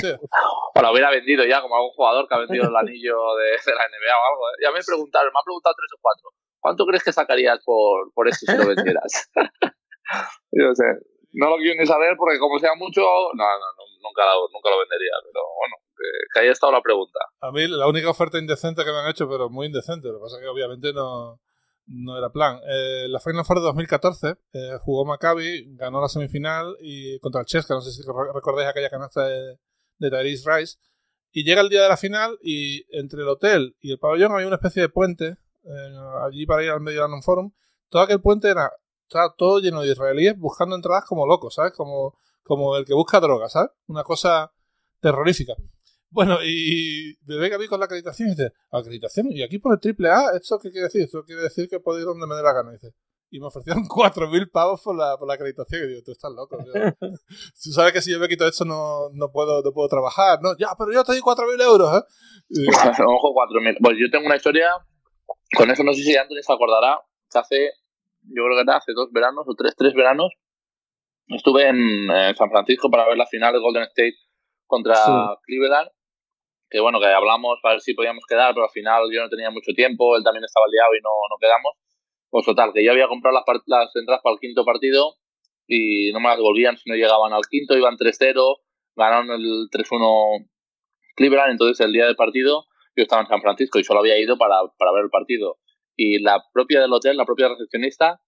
[0.75, 3.89] O la hubiera vendido ya, como algún jugador que ha vendido el anillo de, la
[3.89, 4.49] NBA o algo.
[4.51, 4.63] ¿eh?
[4.63, 6.31] Ya me preguntaron, me han preguntado tres o cuatro.
[6.61, 9.31] ¿Cuánto crees que sacarías por, por esto si lo vendieras?
[10.53, 10.85] Yo sé.
[11.35, 13.67] No lo quiero ni saber porque como sea mucho, no, no,
[14.03, 15.17] nunca, lo, nunca lo vendería.
[15.25, 17.19] Pero bueno, que, que haya estado la pregunta.
[17.41, 20.25] A mí la única oferta indecente que me han hecho, pero muy indecente, lo que
[20.25, 21.41] pasa es que obviamente no
[21.93, 22.59] no era plan.
[22.67, 27.47] Eh, la Final Four de 2014 eh, jugó Maccabi, ganó la semifinal y contra el
[27.47, 29.59] Chesca, no sé si recordáis aquella canasta de,
[29.99, 30.79] de Rice.
[31.31, 34.47] Y llega el día de la final y entre el hotel y el pabellón había
[34.47, 37.53] una especie de puente eh, allí para ir al medio Mediolanum Forum.
[37.89, 38.71] Todo aquel puente era
[39.13, 41.73] estaba todo lleno de israelíes buscando entradas como locos, ¿sabes?
[41.73, 43.71] Como, como el que busca droga, ¿sabes?
[43.87, 44.53] Una cosa
[45.01, 45.55] terrorífica.
[46.13, 49.29] Bueno, y me ve a mí con la acreditación y dice, ¿acreditación?
[49.31, 50.37] ¿Y aquí pone triple A?
[50.37, 51.03] ¿Esto qué quiere decir?
[51.03, 52.73] Esto quiere decir que puedo ir donde me dé la gana.
[52.73, 52.93] dice,
[53.31, 55.85] y me ofrecieron 4.000 pavos por la, por la acreditación.
[55.85, 56.59] Y digo, tú estás loco.
[57.65, 60.39] Tú sabes que si yo me quito esto no, no, puedo, no puedo trabajar.
[60.43, 62.67] No, ya, pero yo te di 4.000 euros, ¿eh?
[63.07, 63.79] Ojo, 4.000.
[63.81, 64.69] Pues yo tengo una historia,
[65.57, 67.01] con eso no sé si antes se acordará,
[67.33, 67.71] que hace,
[68.23, 70.31] yo creo que era hace dos veranos o tres, tres veranos,
[71.29, 74.17] estuve en, San Francisco para ver la final de Golden State
[74.67, 74.95] contra
[75.45, 75.89] Cleveland
[76.73, 79.51] que bueno, que hablamos para ver si podíamos quedar, pero al final yo no tenía
[79.51, 81.77] mucho tiempo, él también estaba liado y no, no quedamos.
[82.31, 85.17] Pues total, que yo había comprado las, entradas para el quinto partido
[85.69, 88.33] y no me las devolvían si no llegaban al quinto, iban 3-0,
[88.97, 90.49] ganaron el 3-1
[91.15, 92.65] Cleveland, entonces el día del partido
[92.97, 95.59] yo estaba en San Francisco y solo había ido para, para ver el partido.
[95.95, 98.21] Y la propia del hotel, la propia recepcionista,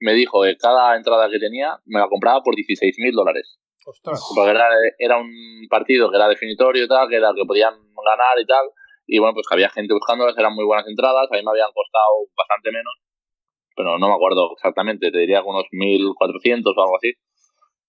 [0.00, 3.59] me dijo que cada entrada que tenía me la compraba por 16 mil dólares.
[4.34, 8.38] Porque era, era, un partido que era definitorio y tal, que era que podían ganar
[8.38, 8.70] y tal.
[9.06, 11.72] Y bueno, pues que había gente buscándolas, eran muy buenas entradas, a mí me habían
[11.74, 12.94] costado bastante menos,
[13.74, 17.12] pero no me acuerdo exactamente, te diría unos 1.400 o algo así.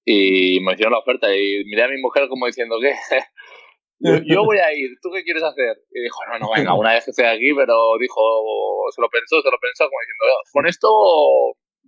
[0.03, 2.95] Y me hicieron la oferta y miré a mi mujer como diciendo que
[4.25, 5.77] yo, voy a ir, ¿tú qué quieres hacer?
[5.91, 8.21] Y dijo, no, no, venga, una vez que estoy aquí, pero dijo,
[8.95, 10.89] se lo pensó, se lo pensó, como diciendo, con esto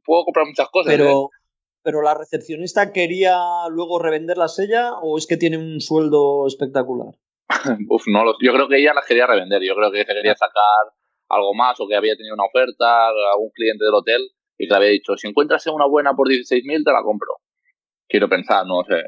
[0.06, 0.93] puedo comprar muchas cosas.
[0.93, 1.42] Pero, ¿eh?
[1.83, 3.37] Pero la recepcionista quería
[3.69, 7.13] luego revenderlas ella o es que tiene un sueldo espectacular?
[7.89, 10.93] Uf, no, yo creo que ella las quería revender, yo creo que se quería sacar
[11.29, 14.21] algo más o que había tenido una oferta, algún cliente del hotel
[14.57, 17.33] y que le había dicho, si encuentras una buena por 16.000 te la compro.
[18.07, 19.01] Quiero pensar, no sé,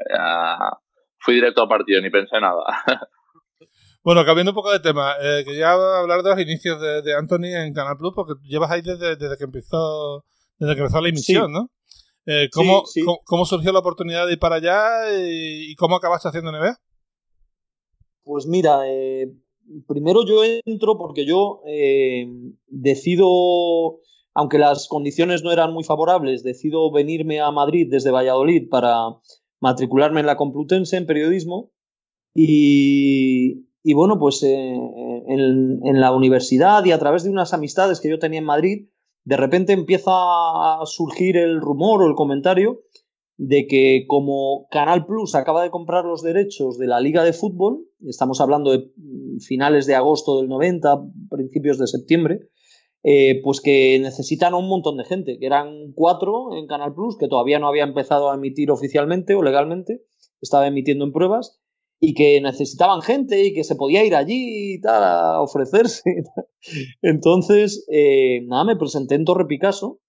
[1.18, 2.62] fui directo al partido, ni pensé nada.
[4.06, 7.74] Bueno, cambiando un poco de tema, eh, quería hablar de los inicios de, Anthony en
[7.74, 10.24] Canal Plus, porque llevas ahí desde, que empezó
[10.60, 11.70] desde que empezó la emisión, ¿no?
[12.26, 12.82] Eh, ¿cómo,
[13.24, 16.76] ¿cómo, surgió la oportunidad de ir para allá y, cómo acabaste haciendo NBA?
[18.24, 19.32] Pues mira, eh,
[19.86, 22.26] primero yo entro porque yo eh,
[22.66, 24.00] decido,
[24.34, 28.94] aunque las condiciones no eran muy favorables, decido venirme a Madrid desde Valladolid para
[29.60, 31.70] matricularme en la Complutense en periodismo
[32.34, 38.10] y, y bueno, pues en, en la universidad y a través de unas amistades que
[38.10, 38.88] yo tenía en Madrid,
[39.26, 42.82] de repente empieza a surgir el rumor o el comentario
[43.36, 47.84] de que como Canal Plus acaba de comprar los derechos de la Liga de Fútbol,
[48.06, 48.88] estamos hablando de
[49.40, 52.38] finales de agosto del 90, principios de septiembre,
[53.02, 57.28] eh, pues que necesitan un montón de gente, que eran cuatro en Canal Plus, que
[57.28, 60.04] todavía no había empezado a emitir oficialmente o legalmente,
[60.40, 61.60] estaba emitiendo en pruebas,
[62.00, 66.02] y que necesitaban gente y que se podía ir allí y tal, a ofrecerse.
[67.02, 70.00] Entonces, eh, nada, me presenté en Torre Picasso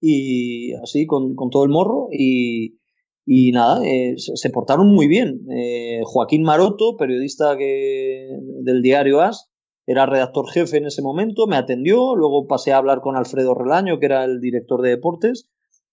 [0.00, 2.78] y así con, todo el morro y,
[3.24, 5.46] y nada, eh, se, portaron muy bien.
[5.50, 8.28] Eh, Joaquín Maroto, periodista que,
[8.62, 9.50] del diario As,
[9.86, 13.98] era redactor jefe en ese momento, me atendió, luego pasé a hablar con Alfredo Relaño,
[13.98, 15.48] que era el director de deportes,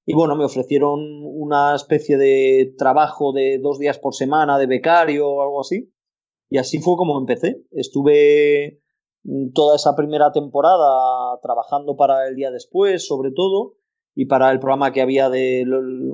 [0.05, 5.27] y bueno, me ofrecieron una especie de trabajo de dos días por semana de becario
[5.27, 5.91] o algo así.
[6.47, 7.63] Y así fue como empecé.
[7.71, 8.81] Estuve
[9.55, 13.77] toda esa primera temporada trabajando para el día después, sobre todo,
[14.13, 15.65] y para el programa que había de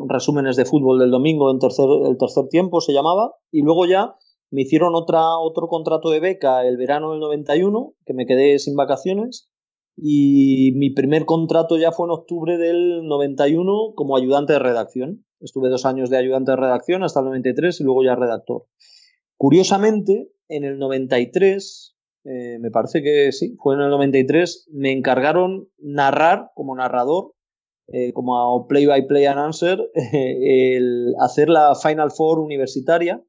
[0.07, 3.35] resúmenes de fútbol del domingo en el tercer tiempo se llamaba.
[3.51, 4.15] Y luego ya
[4.51, 8.77] me hicieron otra, otro contrato de beca el verano del 91, que me quedé sin
[8.77, 9.50] vacaciones
[9.95, 15.25] y mi primer contrato ya fue en octubre del 91 como ayudante de redacción.
[15.39, 18.65] Estuve dos años de ayudante de redacción hasta el 93 y luego ya redactor.
[19.37, 25.69] Curiosamente, en el 93, eh, me parece que sí, fue en el 93, me encargaron
[25.79, 27.33] narrar como narrador,
[27.87, 29.79] eh, como play-by-play announcer,
[30.13, 33.23] el hacer la Final Four universitaria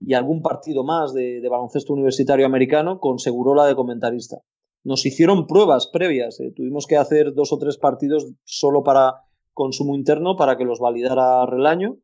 [0.00, 4.38] y algún partido más de, de baloncesto universitario americano con Segurola de comentarista.
[4.84, 9.96] Nos hicieron pruebas previas, eh, tuvimos que hacer dos o tres partidos solo para consumo
[9.96, 11.98] interno para que los validara Relaño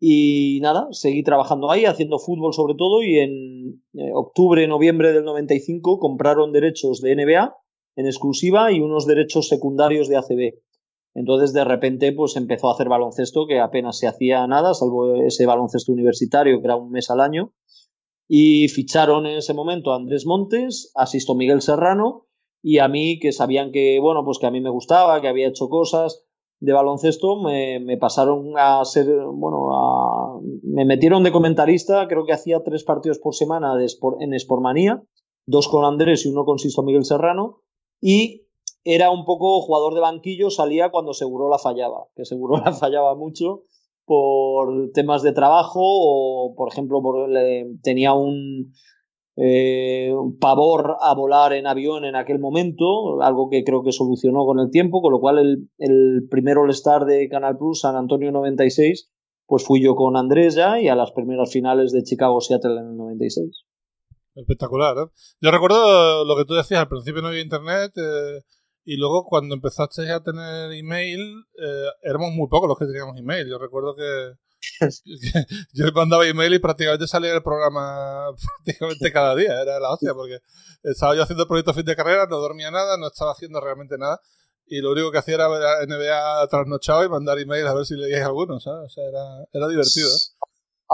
[0.00, 5.24] y nada, seguí trabajando ahí, haciendo fútbol sobre todo, y en eh, octubre, noviembre del
[5.24, 7.56] 95 compraron derechos de NBA
[7.96, 10.54] en exclusiva y unos derechos secundarios de ACB.
[11.14, 15.46] Entonces, de repente, pues empezó a hacer baloncesto que apenas se hacía nada, salvo ese
[15.46, 17.52] baloncesto universitario que era un mes al año.
[18.28, 22.26] Y ficharon en ese momento a Andrés Montes, asisto Miguel Serrano
[22.62, 25.48] y a mí, que sabían que, bueno, pues que a mí me gustaba, que había
[25.48, 26.26] hecho cosas,
[26.60, 32.32] de baloncesto me, me, pasaron a ser, bueno, a, me metieron de comentarista, creo que
[32.32, 33.86] hacía tres partidos por semana de
[34.20, 35.02] en Sportmanía,
[35.46, 37.62] dos con Andrés y uno con Sisto Miguel Serrano,
[38.00, 38.48] y
[38.84, 43.14] era un poco jugador de banquillo, salía cuando seguro la fallaba, que seguro la fallaba
[43.14, 43.62] mucho
[44.08, 47.30] por temas de trabajo o, por ejemplo, por,
[47.82, 48.72] tenía un,
[49.36, 54.58] eh, pavor a volar en avión en aquel momento, algo que creo que solucionó con
[54.58, 59.08] el tiempo, con lo cual el, el primer All-Star de Canal Plus, San Antonio 96,
[59.46, 62.96] pues fui yo con Andrés ya y a las primeras finales de Chicago-Seattle en el
[62.96, 63.64] 96.
[64.34, 65.10] Espectacular, ¿eh?
[65.40, 68.42] Yo recuerdo lo que tú decías, al principio no había internet eh,
[68.88, 73.46] y luego cuando empezaste a tener email, eh, éramos muy pocos los que teníamos email.
[73.46, 74.32] Yo recuerdo que
[75.74, 78.30] yo mandaba email y prácticamente salía el programa
[78.64, 80.38] prácticamente cada día, era la hostia, porque
[80.82, 84.22] estaba yo haciendo proyectos fin de carrera, no dormía nada, no estaba haciendo realmente nada,
[84.64, 87.84] y lo único que hacía era ver a NBA trasnochado y mandar email a ver
[87.84, 88.86] si leíais algunos, ¿sabes?
[88.86, 90.08] O sea, era, era divertido.
[90.08, 90.48] ¿eh?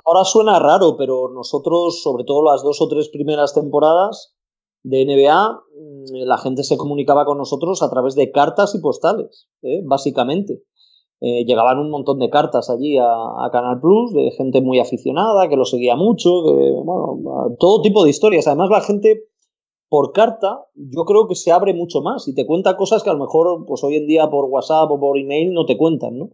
[0.05, 4.35] Ahora suena raro, pero nosotros, sobre todo las dos o tres primeras temporadas
[4.85, 9.49] de NBA, mm, la gente se comunicaba con nosotros a través de cartas y postales,
[9.63, 9.83] ¿eh?
[9.85, 10.63] básicamente.
[11.21, 15.57] Eh, llegaban un montón de cartas allí a, Canal Plus de gente muy aficionada, que
[15.57, 16.31] lo seguía mucho,
[16.85, 18.47] bueno, todo tipo de historias.
[18.47, 19.25] Además, la gente
[19.89, 23.15] por carta, yo creo que se abre mucho más y te cuenta cosas que a
[23.15, 26.31] lo mejor, pues hoy en día por WhatsApp o por email no te cuentan, ¿no?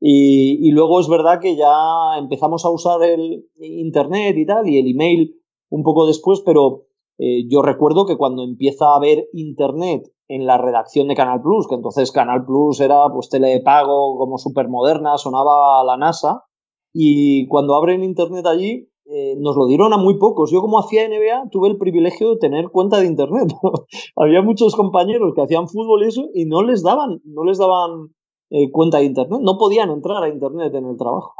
[0.00, 4.88] Y, luego es verdad que ya empezamos a usar el Internet y tal, y el
[4.88, 5.34] email
[5.70, 6.87] un poco después, pero
[7.18, 11.66] eh, yo recuerdo que cuando empieza a haber Internet en la redacción de Canal Plus,
[11.66, 16.44] que entonces Canal Plus era pues tele de pago como súper moderna, sonaba la NASA,
[16.92, 20.50] y cuando abren internet allí eh, nos lo dieron a muy pocos.
[20.50, 23.48] Yo como hacía NBA tuve el privilegio de tener cuenta de internet.
[24.16, 28.08] Había muchos compañeros que hacían fútbol y eso y no les daban, no les daban
[28.50, 31.32] eh, cuenta de internet, no podían entrar a internet en el trabajo.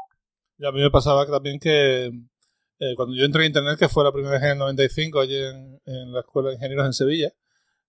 [0.58, 2.10] Y a mí me pasaba también que
[2.78, 5.36] eh, cuando yo entré a internet, que fue la primera vez en el 95 allí
[5.36, 7.32] en, en la Escuela de Ingenieros en Sevilla,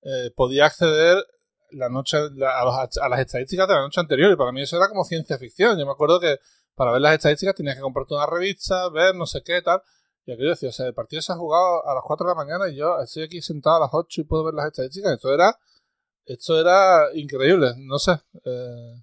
[0.02, 1.24] eh, podía acceder
[1.72, 5.04] la noche a, las estadísticas de la noche anterior y para mí eso era como
[5.04, 5.78] ciencia ficción.
[5.78, 6.40] Yo me acuerdo que
[6.76, 9.82] para ver las estadísticas tenías que comprarte una revista, ver no sé qué tal.
[10.26, 12.36] Y aquello decía, o sea, el partido se ha jugado a las 4 de la
[12.36, 15.14] mañana y yo estoy aquí sentado a las 8 y puedo ver las estadísticas.
[15.14, 15.58] Esto era,
[16.26, 18.14] esto era increíble, no sé.
[18.46, 19.02] Eh,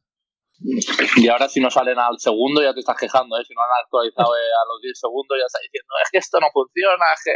[1.17, 3.45] y ahora si no salen al segundo ya te estás quejando, ¿eh?
[3.45, 6.41] Si no han actualizado eh, a los 10 segundos ya estás diciendo, es que esto
[6.41, 7.35] no funciona, es que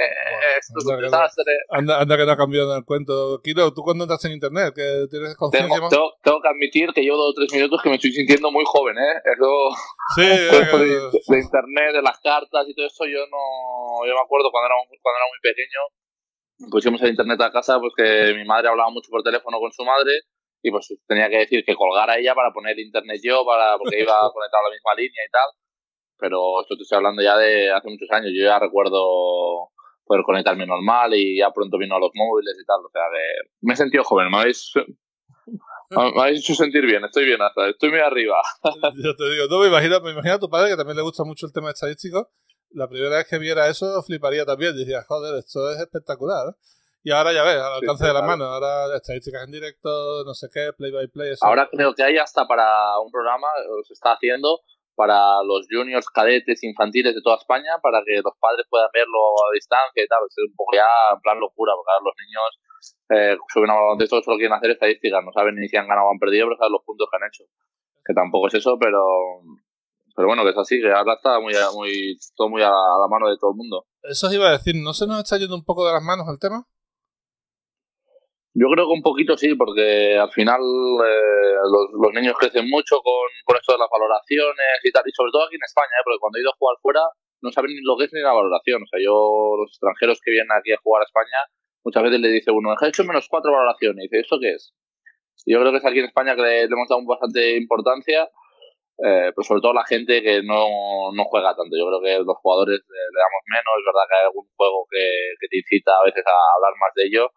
[0.59, 1.53] esto es un desastre.
[1.69, 3.41] Anda, anda, que no ha cambiado el cuento.
[3.43, 4.73] Kiro, ¿tú cuando entras en internet?
[4.75, 7.91] que tienes conciencia tengo, tengo, tengo, que admitir que llevo dos o tres minutos que
[7.91, 9.15] me estoy sintiendo muy joven, ¿eh?
[9.25, 9.51] Eso...
[10.17, 14.07] Sí, de, de, internet, de las cartas y todo eso, yo no...
[14.07, 17.93] Yo me acuerdo cuando era, cuando era muy pequeño, pusimos el internet a casa, pues
[17.97, 20.25] que mi madre hablaba mucho por teléfono con su madre
[20.63, 24.13] y pues tenía que decir que colgara ella para poner internet yo, para porque iba
[24.27, 25.51] a conectar a la misma línea y tal.
[26.19, 28.31] Pero esto te estoy hablando ya de hace muchos años.
[28.37, 29.71] Yo ya recuerdo
[30.05, 32.85] poder conectarme normal y ya pronto vino a los móviles y tal.
[32.85, 34.71] O sea que me he sentido joven, me habéis,
[35.91, 38.37] me habéis hecho sentir bien, estoy bien hasta, estoy muy arriba.
[39.03, 41.25] Yo te digo, no me imagino, me imagino a tu padre que también le gusta
[41.25, 42.29] mucho el tema estadístico.
[42.73, 44.77] La primera vez que viera eso fliparía también.
[44.77, 46.49] Decía, joder, esto es espectacular.
[46.49, 46.80] ¿eh?
[47.03, 50.49] Y ahora ya ves, al alcance de la mano, ahora estadísticas en directo, no sé
[50.53, 51.33] qué, play by play.
[51.41, 53.47] Ahora creo que hay hasta para un programa,
[53.87, 54.61] se está haciendo
[54.95, 59.55] para los juniors, cadetes, infantiles de toda España, para que los padres puedan verlo a
[59.55, 60.21] distancia y tal.
[60.29, 60.85] Es un poco ya
[61.15, 62.51] en plan locura, porque ahora los niños
[63.09, 66.09] eh, suben a de esto solo quieren hacer estadísticas, no saben ni si han ganado
[66.09, 67.45] o han perdido, pero saben los puntos que han hecho.
[68.05, 69.01] Que tampoco es eso, pero
[70.15, 73.31] pero bueno, que es así, que ahora está muy, muy, todo muy a la, mano
[73.31, 73.87] de todo el mundo.
[74.03, 76.29] Eso os iba a decir, ¿no se nos está yendo un poco de las manos
[76.29, 76.67] el tema?
[78.53, 83.31] Yo creo que un poquito sí, porque al final eh, los, niños crecen mucho con,
[83.45, 86.03] con, esto de las valoraciones y tal, y sobre todo aquí en España, ¿eh?
[86.03, 87.03] porque cuando he ido a jugar fuera,
[87.43, 88.83] no saben ni lo que es ni la valoración.
[88.83, 91.47] O sea, yo, los extranjeros que vienen aquí a jugar a España,
[91.85, 94.05] muchas veces le dice uno, he hecho menos cuatro valoraciones.
[94.05, 94.75] Y dice, ¿esto qué es?
[95.47, 98.29] yo creo que es aquí en España que le, hemos dado bastante importancia,
[99.01, 101.73] eh, pero sobre todo la gente que no, no, juega tanto.
[101.73, 103.73] Yo creo que los jugadores le, damos menos.
[103.79, 105.05] Es verdad que hay algún juego que,
[105.41, 107.33] que, te incita a veces a hablar más de ello,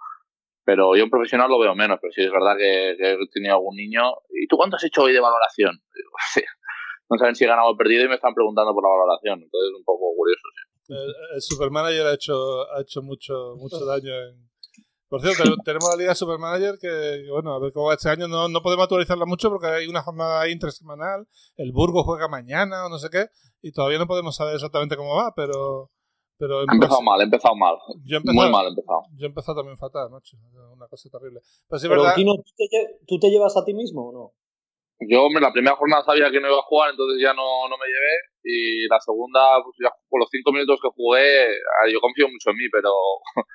[0.63, 1.99] pero yo un profesional lo veo menos.
[2.01, 4.01] Pero sí es verdad que, he tenido algún niño.
[4.29, 5.81] ¿Y tú cuánto has hecho hoy de valoración?
[7.09, 9.43] no saben si he ganado o perdido y me están preguntando por la valoración.
[9.43, 10.41] Entonces es un poco curioso.
[10.83, 10.93] Sí.
[11.35, 14.53] El, Supermanager ha hecho, ha hecho mucho, mucho daño en
[15.13, 18.27] por cierto, tenemos la Liga Supermanager que, bueno, a ver cómo va este año.
[18.27, 21.27] No, no podemos actualizarla mucho porque hay una jornada intersemanal.
[21.55, 23.27] El Burgo juega mañana o no sé qué.
[23.61, 25.91] Y todavía no podemos saber exactamente cómo va, pero.
[26.37, 27.75] Pero he empezado mal, he empezado mal.
[28.05, 29.03] Yo he Muy mal he empezado.
[29.15, 30.37] Yo he empezado también fatal, macho.
[30.73, 31.41] Una cosa terrible.
[31.69, 32.15] Pero, sí, verdad...
[32.15, 32.23] ¿tú,
[32.57, 34.33] te, ¿tú te llevas a ti mismo o no?
[35.09, 37.75] Yo, hombre, la primera jornada sabía que no iba a jugar, entonces ya no, no
[37.77, 38.15] me llevé.
[38.43, 41.49] Y la segunda, pues ya por los cinco minutos que jugué,
[41.91, 42.91] yo confío mucho en mí, pero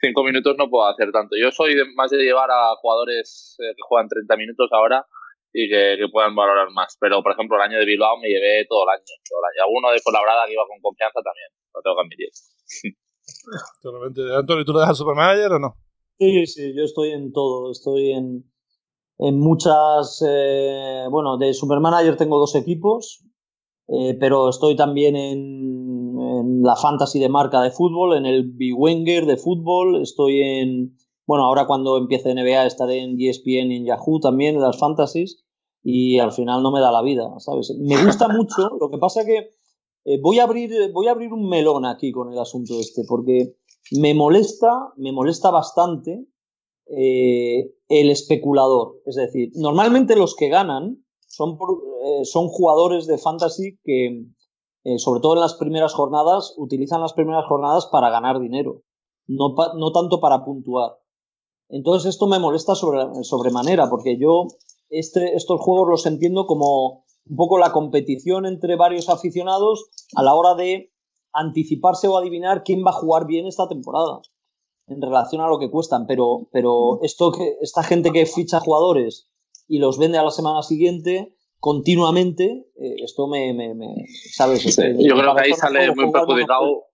[0.00, 1.36] cinco minutos no puedo hacer tanto.
[1.36, 5.06] Yo soy más de llevar a jugadores eh, que juegan 30 minutos ahora
[5.52, 6.96] y que, puedan valorar más.
[7.00, 9.04] Pero, por ejemplo, el año de Bilbao me llevé todo el año.
[9.28, 9.64] Todo el año.
[9.66, 11.50] Alguno de colaborada que iba con confianza también.
[11.74, 12.28] Lo tengo que admitir.
[13.82, 14.34] Totalmente.
[14.34, 15.76] Antonio, ¿tú le das al Supermanager o no?
[16.18, 17.70] Sí, sí, yo estoy en todo.
[17.70, 18.50] Estoy en,
[19.18, 20.24] en muchas.
[20.26, 23.24] Eh, bueno, de Supermanager tengo dos equipos,
[23.88, 25.92] eh, pero estoy también en
[26.40, 31.44] en la fantasy de marca de fútbol, en el B-Wenger de fútbol, estoy en, bueno,
[31.44, 35.44] ahora cuando empiece NBA estaré en ESPN y en Yahoo también, en las fantasies,
[35.82, 37.74] y al final no me da la vida, ¿sabes?
[37.78, 39.50] Me gusta mucho, lo que pasa que
[40.04, 43.56] eh, voy, a abrir, voy a abrir un melón aquí con el asunto este, porque
[43.92, 46.26] me molesta, me molesta bastante
[46.86, 49.00] eh, el especulador.
[49.06, 51.58] Es decir, normalmente los que ganan son,
[52.04, 54.26] eh, son jugadores de fantasy que,
[54.84, 58.82] eh, sobre todo en las primeras jornadas, utilizan las primeras jornadas para ganar dinero,
[59.26, 60.98] no, no tanto para puntuar.
[61.68, 64.48] Entonces esto me molesta sobre, sobremanera, porque yo
[64.90, 70.34] este, estos juegos los entiendo como un poco la competición entre varios aficionados a la
[70.34, 70.92] hora de
[71.32, 74.20] anticiparse o adivinar quién va a jugar bien esta temporada
[74.88, 76.06] en relación a lo que cuestan.
[76.06, 79.28] Pero, pero esto que, esta gente que ficha jugadores
[79.68, 83.74] y los vende a la semana siguiente, continuamente, eh, esto me, me,
[84.32, 84.76] ¿sabes?
[84.76, 86.86] yo creo que ahí sale muy perjudicado.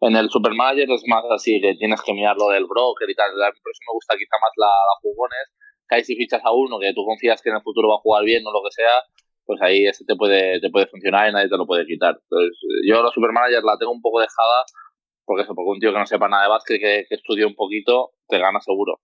[0.00, 3.30] En el Supermanager es más así, que tienes que mirar lo del broker y tal.
[3.32, 5.46] Por eso me gusta quizá más la, la jugones,
[5.94, 8.24] ahí si fichas a uno que tú confías que en el futuro va a jugar
[8.24, 9.02] bien o lo que sea,
[9.44, 12.18] pues ahí ese te puede, te puede funcionar y nadie te lo puede quitar.
[12.20, 14.64] Entonces, yo la Supermanager la tengo un poco dejada,
[15.24, 17.54] porque eso, porque un tío que no sepa nada de básquet, que, que estudie un
[17.54, 19.00] poquito, te gana seguro.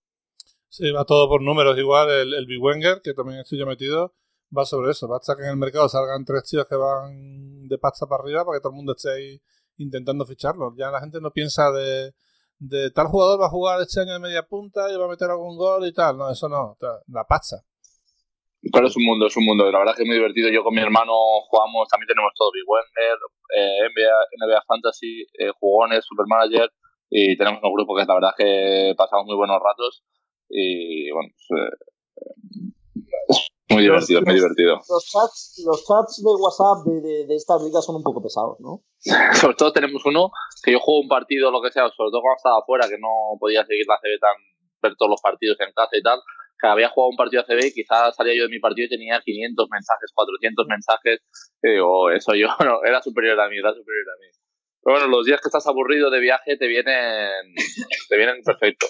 [0.67, 2.09] Sí, va todo por números igual.
[2.09, 4.15] El, el Big Wenger, que también estoy yo metido,
[4.55, 5.07] va sobre eso.
[5.07, 8.57] Basta que en el mercado salgan tres tíos que van de pasta para arriba para
[8.57, 9.41] que todo el mundo esté ahí
[9.77, 10.73] intentando ficharlos.
[10.77, 12.13] Ya la gente no piensa de,
[12.59, 15.29] de tal jugador va a jugar este año de media punta y va a meter
[15.29, 16.17] algún gol y tal.
[16.17, 16.77] No, eso no.
[17.07, 17.57] La pasta.
[18.71, 19.69] Pero es un mundo, es un mundo.
[19.69, 20.49] La verdad es que es muy divertido.
[20.49, 21.11] Yo con mi hermano
[21.49, 23.17] jugamos, también tenemos todo, Big Wender,
[23.57, 26.71] eh, NBA, NBA, Fantasy, eh, jugones, Supermanager
[27.15, 30.03] y tenemos un grupo que la verdad es que pasamos muy buenos ratos
[30.49, 32.73] y bueno, pues, eh,
[33.73, 34.75] muy divertido, muy divertido.
[34.87, 38.83] Los chats, los chats de WhatsApp de, de, estas ligas son un poco pesados, ¿no?
[39.41, 40.31] sobre todo tenemos uno
[40.63, 43.37] que yo juego un partido, lo que sea, sobre todo cuando estaba afuera, que no
[43.39, 44.37] podía seguir la CB tan,
[44.81, 46.19] ver todos los partidos en casa y tal,
[46.59, 49.19] que había jugado un partido CB y quizás salía yo de mi partido y tenía
[49.19, 51.19] 500 mensajes, 400 mensajes,
[51.61, 54.27] y digo, eso yo, no, era superior a mí, era superior a mí.
[54.83, 57.31] Pero bueno, los días que estás aburrido de viaje te vienen,
[58.09, 58.87] te vienen perfecto.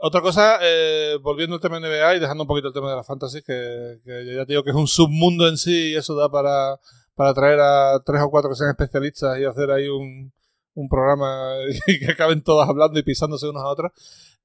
[0.00, 3.04] Otra cosa, eh, volviendo al tema NBA y dejando un poquito el tema de la
[3.04, 6.30] fantasy, que, que ya te digo que es un submundo en sí y eso da
[6.30, 6.78] para,
[7.16, 10.32] para traer a tres o cuatro que sean especialistas y hacer ahí un,
[10.74, 11.54] un programa
[11.88, 13.92] y que acaben todos hablando y pisándose unos a otros.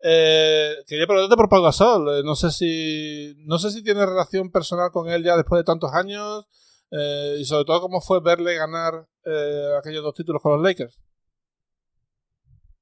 [0.02, 2.20] Eh, quería preguntarte por Pau Gasol.
[2.20, 5.64] Eh, no sé si no sé si tiene relación personal con él ya después de
[5.64, 6.46] tantos años
[6.92, 11.00] eh, y sobre todo cómo fue verle ganar eh, aquellos dos títulos con los Lakers.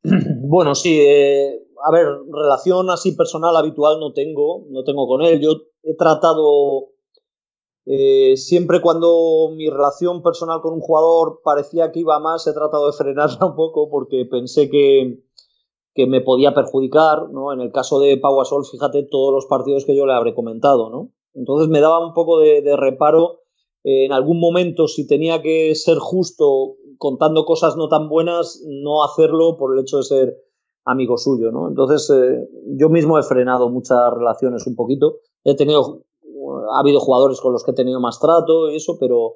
[0.43, 0.99] Bueno, sí,
[1.83, 5.39] a ver, relación así personal habitual no tengo, no tengo con él.
[5.39, 5.51] Yo
[5.83, 6.91] he tratado
[7.85, 12.87] eh, siempre cuando mi relación personal con un jugador parecía que iba más, he tratado
[12.87, 15.19] de frenarla un poco porque pensé que,
[15.93, 17.53] que me podía perjudicar, ¿no?
[17.53, 18.37] En el caso de Pau
[18.71, 21.11] fíjate todos los partidos que yo le habré comentado, ¿no?
[21.33, 23.41] Entonces me daba un poco de, de reparo
[23.83, 29.03] eh, en algún momento si tenía que ser justo contando cosas no tan buenas, no
[29.03, 30.37] hacerlo por el hecho de ser
[30.85, 31.67] amigo suyo, ¿no?
[31.69, 35.19] Entonces, eh, yo mismo he frenado muchas relaciones un poquito.
[35.43, 36.03] He tenido,
[36.73, 39.35] ha habido jugadores con los que he tenido más trato y eso, pero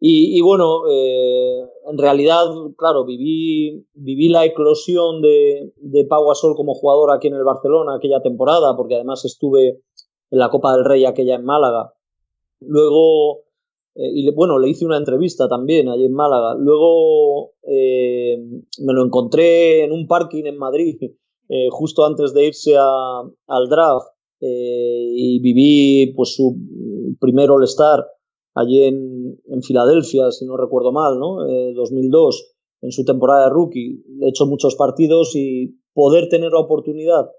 [0.00, 1.60] Y, bueno, eh,
[1.90, 2.44] en realidad,
[2.76, 7.96] claro, viví, viví la eclosión de, de Pau Gasol como jugador aquí en el Barcelona
[7.96, 9.82] aquella temporada, porque además estuve
[10.30, 11.94] en la Copa del Rey aquella en Málaga.
[12.60, 13.40] Luego,
[13.98, 16.54] eh, y bueno, le hice una entrevista también allí en Málaga.
[16.56, 18.38] Luego eh,
[18.78, 20.96] me lo encontré en un parking en Madrid,
[21.70, 24.06] justo antes de irse a, al draft,
[24.40, 26.56] y viví pues su
[27.18, 28.06] primer All-Star
[28.54, 31.38] allí en, en, Filadelfia, si no recuerdo mal, ¿no?
[31.74, 34.04] 2002, eh, en su temporada de rookie.
[34.20, 37.30] He hecho muchos partidos y poder tener la oportunidad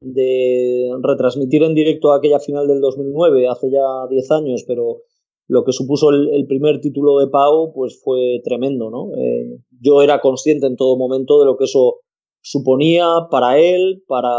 [0.00, 5.02] de retransmitir en directo aquella final del 2009, hace ya 10 años, pero
[5.48, 9.10] lo que supuso el, primer título de Pau, pues fue tremendo, ¿no?
[9.16, 12.00] Eh, yo era consciente en todo momento de lo que eso
[12.40, 14.30] suponía para él, para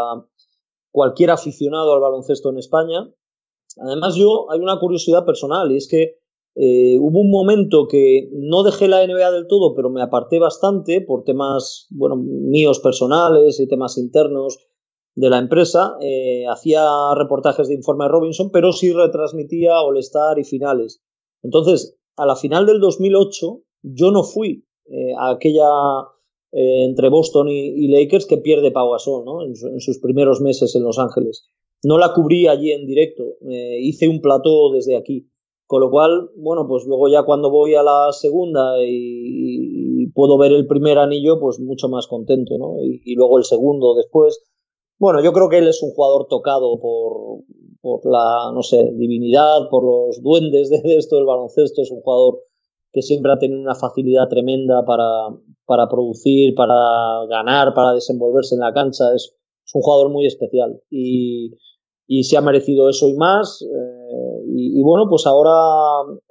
[0.92, 3.10] cualquier aficionado al baloncesto en España.
[3.78, 6.18] Además, yo hay una curiosidad personal y es que
[6.56, 11.02] eh, hubo un momento que no dejé la NBA del todo, pero me aparté bastante
[11.02, 14.58] por temas, bueno, míos personales y temas internos
[15.18, 15.98] de la empresa.
[16.00, 21.02] Eh, hacía reportajes de Informe Robinson, pero sí retransmitía All-Star y finales.
[21.44, 25.68] Entonces, a la final del 2008, yo no fui eh, a aquella
[26.50, 29.44] entre Boston y, Lakers que pierde Pau Gasol, ¿no?
[29.44, 31.46] En, sus primeros meses en Los Ángeles.
[31.84, 35.30] No la cubrí allí en directo, hice un plató desde aquí.
[35.68, 40.54] Con lo cual, bueno, pues luego ya cuando voy a la segunda y, puedo ver
[40.54, 42.78] el primer anillo, pues mucho más contento, ¿no?
[42.82, 44.42] Y, luego el segundo después.
[45.00, 47.44] Bueno, yo creo que él es un jugador tocado por,
[47.82, 51.82] por la, no sé, divinidad, por los duendes de, esto del baloncesto.
[51.82, 52.40] Es un jugador
[52.92, 55.30] que siempre ha tenido una facilidad tremenda para,
[55.66, 56.74] para producir, para
[57.30, 59.04] ganar, para desenvolverse en la cancha.
[59.16, 59.34] Es,
[59.74, 61.52] un jugador muy especial y,
[62.08, 63.62] y se ha merecido eso y más.
[63.62, 65.52] Eh, y, bueno, pues ahora,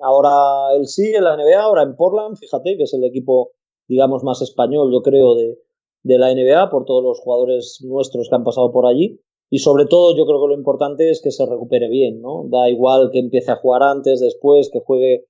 [0.01, 3.51] ahora él sigue en la NBA, ahora en Portland, fíjate que es el equipo,
[3.87, 5.59] digamos, más español, yo creo, de,
[6.07, 9.21] de la NBA, por todos los jugadores nuestros que han pasado por allí.
[9.51, 12.47] Y sobre todo, yo creo que lo importante es que se recupere bien, ¿no?
[12.49, 15.27] Da igual que empiece a jugar antes, después, que juegue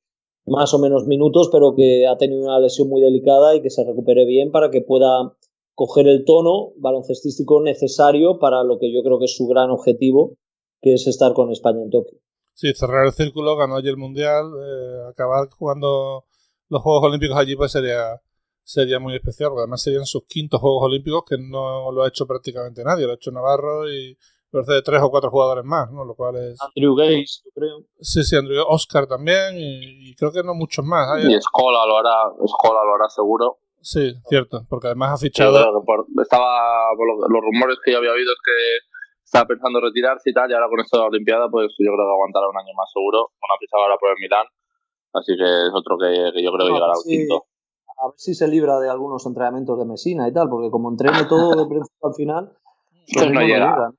[0.46, 3.84] más o menos minutos, pero que ha tenido una lesión muy delicada y que se
[3.84, 5.34] recupere bien para que pueda
[5.74, 10.36] coger el tono baloncestístico necesario para lo que yo creo que es su gran objetivo,
[10.80, 12.18] que es estar con España en Tokio.
[12.54, 16.24] Sí, cerrar el círculo, ganó allí el Mundial, eh, acabar jugando
[16.68, 18.20] los Juegos Olímpicos allí pues sería
[18.66, 22.26] sería muy especial, porque además serían sus quintos Juegos Olímpicos que no lo ha hecho
[22.26, 24.18] prácticamente nadie, lo ha hecho Navarro y
[24.50, 26.04] parece de tres o cuatro jugadores más, ¿no?
[26.04, 26.58] Lo cual es...
[26.60, 27.78] Andrew Gates, yo creo.
[28.00, 31.22] Sí, sí, Andrew Oscar también y, creo que no muchos más.
[31.22, 33.58] Y Escola lo hará, Escola lo hará seguro.
[33.80, 35.54] Sí, cierto, porque además ha fichado...
[36.20, 40.50] estaba, por los rumores que yo había oído es que estaba pensando retirarse y tal,
[40.50, 42.90] y ahora con esto de la Olimpiada, pues yo creo que aguantará un año más
[42.90, 43.30] seguro.
[43.38, 44.46] Una pisada ahora por el Milán,
[45.14, 47.46] así que es otro que, yo creo que llegará al quinto.
[47.98, 51.24] A ver si se libra de algunos entrenamientos de Mesina y tal, porque como entrene
[51.28, 52.52] todo de principio al final,
[53.12, 53.92] pues no, llega.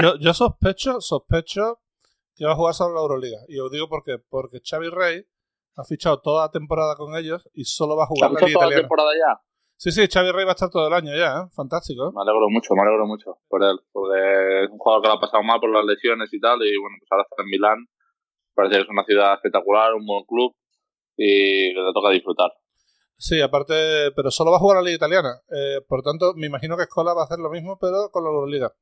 [0.00, 1.80] Yo, yo, sospecho, sospecho
[2.36, 3.38] que va a jugar solo la Euroliga.
[3.48, 4.18] Y os digo por qué.
[4.18, 5.24] Porque Xavi Rey
[5.76, 8.70] ha fichado toda la temporada con ellos y solo va a jugar la Liga toda
[8.70, 9.40] la temporada ya?
[9.76, 11.48] Sí, sí, Xavi Rey va a estar todo el año ya, ¿eh?
[11.56, 12.06] fantástico.
[12.06, 12.12] ¿eh?
[12.14, 15.20] Me alegro mucho, me alegro mucho por él, porque es un jugador que lo ha
[15.20, 17.78] pasado mal por las lesiones y tal, y bueno, pues ahora está en Milán,
[18.54, 20.54] parece que es una ciudad espectacular, un buen club,
[21.16, 22.52] y le toca disfrutar.
[23.22, 26.76] Sí, aparte, pero solo va a jugar la Liga Italiana, eh, por tanto, me imagino
[26.76, 28.74] que Escola va a hacer lo mismo, pero con la Euroliga.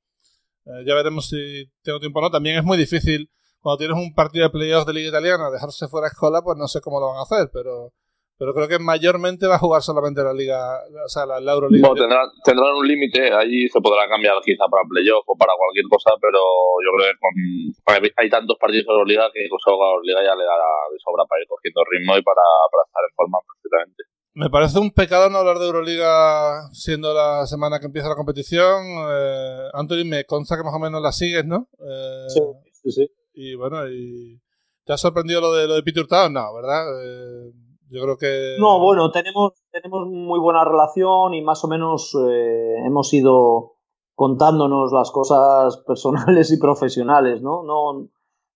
[0.64, 3.28] Eh, ya veremos si tengo tiempo o no, también es muy difícil,
[3.60, 6.80] cuando tienes un partido de playoffs de Liga Italiana, dejarse fuera Escola, pues no sé
[6.80, 7.92] cómo lo van a hacer, pero
[8.40, 10.56] pero creo que mayormente va a jugar solamente la Liga,
[11.04, 11.92] o sea, la, Euroliga.
[11.92, 16.40] Tendrán, un límite, ahí se podrá cambiar quizá para playoff o para cualquier cosa, pero
[16.80, 17.36] yo creo que con,
[18.16, 21.44] hay tantos partidos de Euroliga que con la Euroliga ya le dará de sobra para
[21.44, 22.40] ir cogiendo ritmo y para,
[22.72, 24.09] para estar en forma perfectamente.
[24.40, 28.86] Me parece un pecado no hablar de Euroliga siendo la semana que empieza la competición.
[29.10, 31.68] Eh, Anthony, me consta que más o menos la sigues, ¿no?
[31.78, 32.40] Eh, sí,
[32.72, 33.10] sí, sí.
[33.34, 34.40] Y bueno, y
[34.86, 36.30] ¿te ha sorprendido lo de lo de Peter Hurtado?
[36.30, 36.86] No, ¿verdad?
[37.04, 37.52] Eh,
[37.90, 38.56] yo creo que...
[38.58, 43.74] No, bueno, tenemos, tenemos muy buena relación y más o menos eh, hemos ido
[44.14, 47.62] contándonos las cosas personales y profesionales, ¿no?
[47.62, 48.08] No,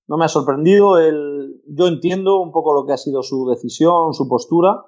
[0.07, 0.99] no me ha sorprendido.
[0.99, 4.83] El, yo entiendo un poco lo que ha sido su decisión, su postura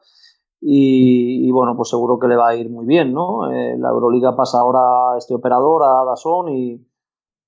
[0.69, 3.53] y, bueno, pues seguro que le va a ir muy bien, ¿no?
[3.53, 6.85] Eh, la Euroliga pasa ahora a este operador, a Dazón y,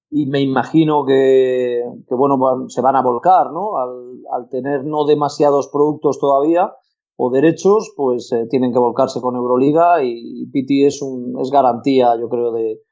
[0.09, 3.77] y me imagino que, que, bueno, se van a volcar, ¿no?
[3.77, 6.73] Al, tener no demasiados productos todavía,
[7.17, 12.17] o derechos, pues eh, tienen que volcarse con Euroliga y Piti es, un, es garantía,
[12.21, 12.83] yo creo, de,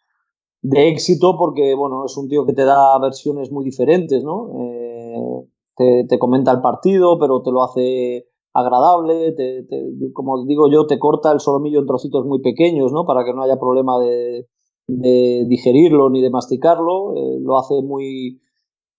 [0.62, 4.50] de, éxito porque, bueno, es un tío que te da versiones muy diferentes, ¿no?
[4.60, 5.46] Eh,
[5.76, 8.26] te, te, comenta el partido, pero te lo hace
[8.56, 9.66] agradable, te,
[10.12, 13.04] como digo yo, te corta el solomillo en trocitos muy pequeños, ¿no?
[13.04, 14.46] Para que no haya problema de,
[14.88, 18.40] digerirlo ni de masticarlo, eh, lo hace muy,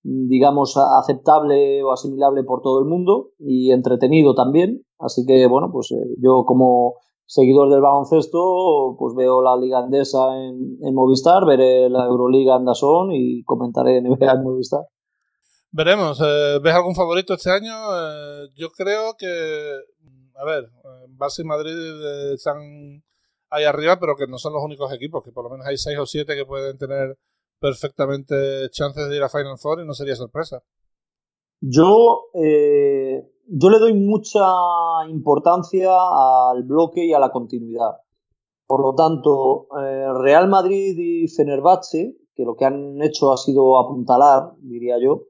[0.03, 4.83] digamos, aceptable o asimilable por todo el mundo y entretenido también.
[4.99, 6.95] Así que, bueno, pues eh, yo como
[7.25, 12.65] seguidor del baloncesto, pues veo la Liga Andesa en, en Movistar, veré la Euroliga en
[13.13, 14.85] y comentaré NBA en Movistar.
[15.77, 16.19] Veremos.
[16.25, 17.71] Eh, ¿Ves algún favorito este año?
[17.71, 19.27] Eh, yo creo que,
[20.33, 20.71] a ver,
[21.15, 23.03] Barça y Madrid están
[23.51, 25.99] ahí arriba, pero que no son los únicos equipos, que por lo menos hay seis
[25.99, 27.19] o siete que pueden tener
[27.59, 30.63] perfectamente chances de ir a Final Four y no sería sorpresa.
[31.61, 34.47] Yo, eh, yo le doy mucha
[35.07, 35.91] importancia
[36.49, 37.97] al bloque y a la continuidad.
[38.65, 43.77] Por lo tanto, eh, Real Madrid y Fenerbahce, que lo que han hecho ha sido
[43.79, 45.26] apuntalar, diría yo,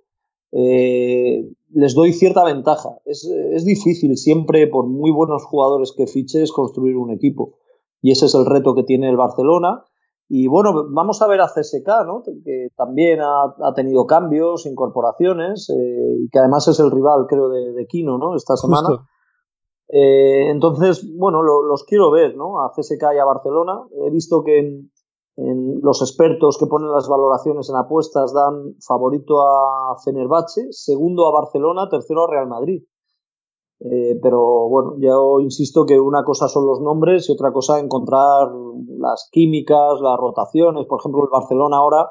[0.52, 2.90] eh, les doy cierta ventaja.
[3.06, 7.58] Es, es, difícil siempre, por muy buenos jugadores que fiches, construir un equipo.
[8.02, 9.84] Y ese es el reto que tiene el Barcelona.
[10.30, 12.22] Y bueno, vamos a ver a CSK, ¿no?
[12.44, 17.72] que también ha, tenido cambios, incorporaciones, eh, y que además es el rival, creo, de,
[17.72, 18.36] de Kino ¿no?
[18.36, 18.90] esta semana.
[19.90, 22.60] Eh, entonces, bueno, los quiero ver, ¿no?
[22.60, 23.84] A CSK y a Barcelona.
[24.06, 24.92] He visto que en,
[25.38, 31.90] los expertos que ponen las valoraciones en apuestas dan favorito a Fenerbahce, segundo a Barcelona,
[31.90, 32.84] tercero a Real Madrid.
[33.80, 38.50] Eh, pero bueno, yo insisto que una cosa son los nombres y otra cosa encontrar
[38.98, 40.88] las químicas, las rotaciones.
[40.88, 42.10] Por ejemplo, el Barcelona ahora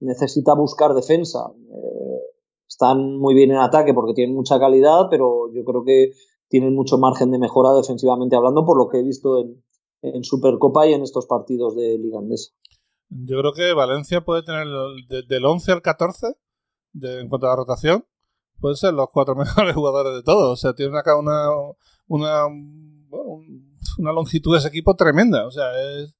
[0.00, 1.52] necesita buscar defensa.
[1.54, 2.20] Eh,
[2.66, 6.12] están muy bien en ataque porque tienen mucha calidad, pero yo creo que
[6.48, 9.62] tienen mucho margen de mejora defensivamente hablando por lo que he visto en,
[10.22, 12.52] Supercopa y en estos partidos de Liga Andesa.
[13.08, 14.66] Yo creo que Valencia puede tener
[15.28, 16.34] del 11 al 14
[17.02, 18.04] en cuanto a la rotación
[18.60, 20.52] pueden ser los cuatro mejores jugadores de todos.
[20.52, 21.48] O sea, tiene acá una,
[22.06, 22.46] una,
[23.98, 25.46] una longitud de ese equipo tremenda.
[25.46, 26.14] O sea, es.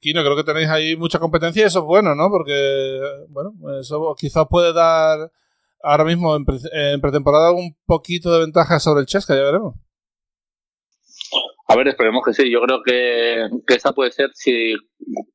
[0.00, 2.28] Kino, creo que tenéis ahí mucha competencia y eso es bueno, ¿no?
[2.28, 5.32] Porque, bueno, eso quizás puede dar
[5.82, 6.44] ahora mismo en,
[7.00, 9.76] pretemporada un poquito de ventaja sobre el Chesca, ya veremos.
[11.70, 12.50] A ver, esperemos que sí.
[12.50, 14.74] Yo creo que, que esa puede ser si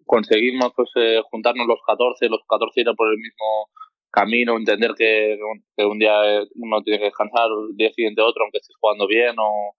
[0.05, 3.69] conseguimos pues eh, juntarnos los 14, los 14 ir por el mismo
[4.11, 5.37] camino, entender que,
[5.77, 6.15] un día
[6.55, 9.73] uno tiene que descansar, el día siguiente otro, aunque estés jugando bien o,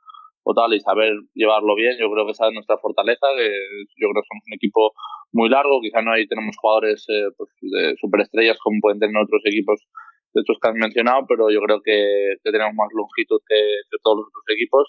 [0.44, 1.96] o tal, y saber llevarlo bien.
[1.98, 3.50] Yo creo que esa es nuestra fortaleza, que
[3.98, 4.92] yo creo que somos un equipo
[5.32, 9.42] muy largo, quizá no ahí tenemos jugadores eh, pues, de superestrellas como pueden tener otros
[9.44, 9.80] equipos
[10.34, 13.58] de estos que has mencionado, pero yo creo que, tenemos más longitud que,
[14.02, 14.86] todos los otros equipos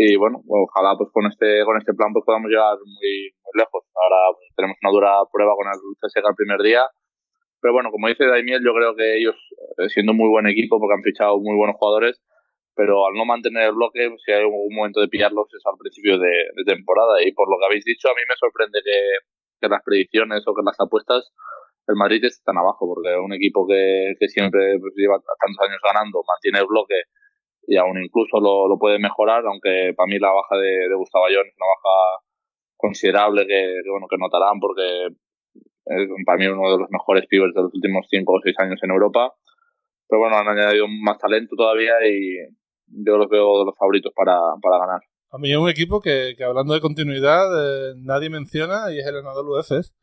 [0.00, 3.12] y bueno, ojalá pues con este con este plan pues podamos llegar muy,
[3.44, 3.84] muy lejos.
[3.92, 6.88] Ahora pues, tenemos una dura prueba con el CSK el primer día
[7.60, 9.36] pero bueno, como dice Daimiel, yo creo que ellos,
[9.78, 12.20] eh, siendo un muy buen equipo, porque han fichado muy buenos jugadores,
[12.74, 16.18] pero al no mantener el bloque, si hay algún momento de pillarlos es al principio
[16.18, 16.32] de,
[16.64, 17.20] temporada.
[17.22, 20.64] Y por lo que habéis dicho, a mí me sorprende que, las predicciones o que
[20.64, 21.32] las apuestas,
[21.86, 26.24] el Madrid esté tan abajo, porque un equipo que, siempre pues, lleva tantos años ganando,
[26.24, 26.96] mantiene el bloque
[27.70, 31.54] y aún incluso lo, puede mejorar, aunque para mí la baja de, Gustavo Ayón es
[31.54, 32.24] una baja
[32.76, 35.06] considerable que, bueno que notarán porque
[35.86, 38.80] es para mí uno de los mejores pibes de los últimos 5 o 6 años
[38.82, 39.32] en Europa.
[40.08, 42.38] Pero bueno, han añadido más talento todavía y
[42.88, 45.00] yo los veo de los favoritos para, ganar.
[45.30, 49.22] A mí es un equipo que, hablando de continuidad, eh, nadie menciona y es el
[49.60, 49.94] Efes,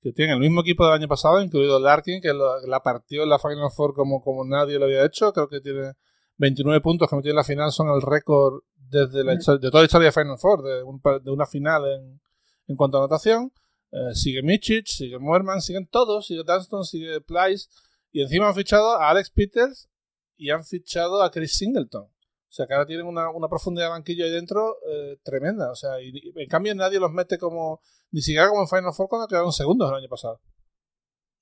[0.00, 3.38] que tiene el mismo equipo del año pasado, incluido Larkin, que la partió en la
[3.38, 5.32] Final Four como, como nadie lo había hecho.
[5.32, 5.92] Creo que tiene
[6.36, 9.84] 29 puntos que metió en la final, son el récord desde la, de toda la
[9.84, 12.20] historia de Final Four, de, de una final en,
[12.68, 13.52] en cuanto a anotación.
[13.90, 17.68] Eh, sigue Michich, sigue Muerman, siguen todos, sigue Dunston, sigue Plyce.
[18.10, 19.88] Y encima han fichado a Alex Peters
[20.36, 22.02] y han fichado a Chris Singleton.
[22.04, 25.70] O sea, que ahora tienen una, profundidad de banquillo ahí dentro eh, tremenda.
[25.70, 27.80] O sea, y, en cambio nadie los mete como,
[28.10, 30.40] ni siquiera como en Final Four cuando quedaron segundos el año pasado.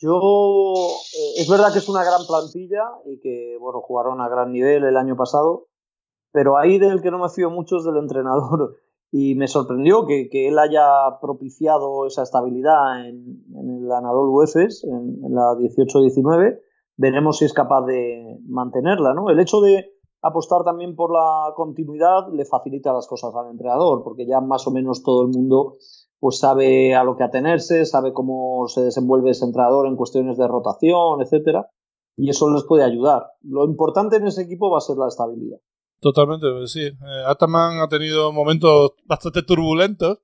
[0.03, 4.51] Yo, eh, es verdad que es una gran plantilla y que, bueno, jugaron a gran
[4.51, 5.69] nivel el año pasado,
[6.33, 8.75] pero ahí del que no me fío mucho es del entrenador
[9.13, 14.83] y me sorprendió que, que, él haya propiciado esa estabilidad en, en el Anadolu Efes,
[14.83, 16.59] en, en la 18-19.
[16.97, 19.15] Veremos si es capaz de mantenerla.
[19.15, 19.31] ¿no?
[19.31, 24.27] El hecho de apostar también por la continuidad le facilita las cosas al entrenador, porque
[24.27, 25.75] ya más o menos todo el mundo
[26.23, 30.47] pues sabe a lo que atenerse, sabe cómo se desenvuelve ese entrenador en cuestiones de
[30.47, 31.69] rotación, etcétera,
[32.17, 33.33] y eso les puede ayudar.
[33.41, 35.59] Lo importante en ese equipo va a ser la estabilidad.
[35.99, 36.83] Totalmente, pues sí.
[36.83, 40.21] Eh, Ataman ha tenido momentos bastante turbulentos,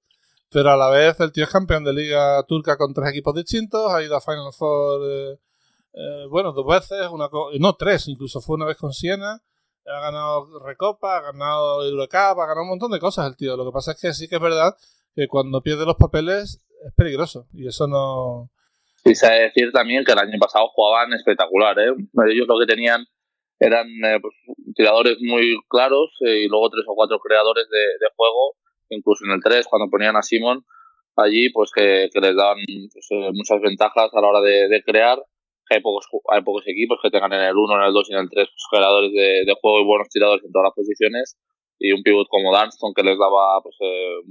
[0.49, 3.93] pero a la vez el tío es campeón de liga turca con tres equipos distintos,
[3.93, 5.41] ha ido a Final Four, eh,
[5.95, 7.29] eh, bueno, dos veces, una
[7.59, 9.43] no, tres, incluso fue una vez con Siena.
[9.85, 13.57] Ha ganado Recopa, ha ganado Eurocup, ha ganado un montón de cosas el tío.
[13.57, 14.77] Lo que pasa es que sí que es verdad
[15.19, 17.49] que cuando pierde los papeles es peligroso.
[17.53, 18.51] Y eso no.
[19.05, 21.91] Y debe decir también que el año pasado jugaban espectacular, ¿eh?
[22.31, 23.05] Ellos lo que tenían
[23.59, 24.35] eran eh, pues,
[24.77, 28.55] tiradores muy claros eh, y luego tres o cuatro creadores de, juego,
[28.91, 30.64] incluso en el 3, cuando ponían a Simon
[31.16, 32.59] allí, pues que, les daban
[32.93, 35.19] pues, eh, muchas ventajas a la hora de, crear.
[35.71, 38.21] Hay pocos, hay pocos equipos que tengan en el 1, en el 2 y en
[38.21, 41.37] el 3 pues, creadores de, juego y buenos tiradores en todas las posiciones.
[41.79, 43.76] Y un pivot como Dunston que les daba pues,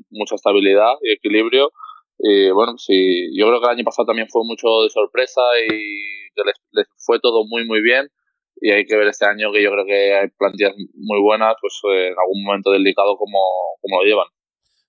[0.10, 1.72] mucha estabilidad y equilibrio.
[2.20, 5.70] Y bueno, sí, yo creo que el año pasado también fue mucho de sorpresa y
[6.36, 8.10] que les, les fue todo muy, muy bien
[8.60, 11.80] y hay que ver este año que yo creo que hay plantillas muy buenas, pues
[11.92, 13.40] eh, en algún momento delicado como,
[13.82, 14.28] como lo llevan.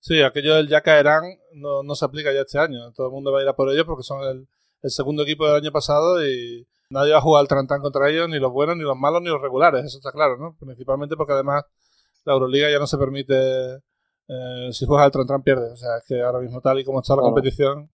[0.01, 1.23] Sí, aquello del ya caerán
[1.55, 2.93] no, no se aplica ya este año.
[2.95, 4.49] Todo el mundo va a ir a por ellos porque son el,
[4.83, 8.29] el segundo equipo del año pasado y nadie va a jugar al Trantán contra ellos,
[8.29, 10.57] ni los buenos, ni los malos, ni los regulares, eso está claro, ¿no?
[10.59, 11.65] Principalmente porque además
[12.25, 13.35] la Euroliga ya no se permite,
[14.29, 15.73] eh, si juegas al Trantán pierdes.
[15.73, 17.91] O sea, es que ahora mismo tal y como está la competición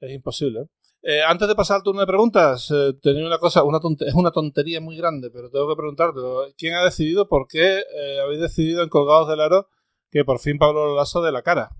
[0.00, 0.66] es imposible.
[1.02, 4.30] Eh, antes de pasar al turno de preguntas, eh, tenía una cosa, una es una
[4.30, 6.20] tontería muy grande, pero tengo que preguntarte,
[6.56, 7.82] ¿quién ha decidido, por qué
[8.22, 9.68] habéis decidido en Colgados del Aro
[10.10, 11.76] que por fin Pablo Lasso de la cara?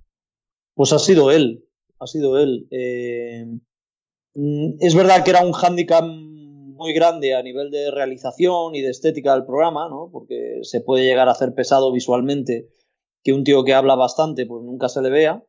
[0.75, 1.67] Pues ha sido él,
[1.99, 2.69] ha sido él.
[4.35, 6.05] Mm, es verdad que era un hándicap
[6.75, 10.11] muy grande a nivel de realización y de estética del programa, ¿no?
[10.13, 12.69] Porque se puede llegar a hacer pesado visualmente
[13.23, 15.43] que un tío que habla bastante, pues nunca se le vea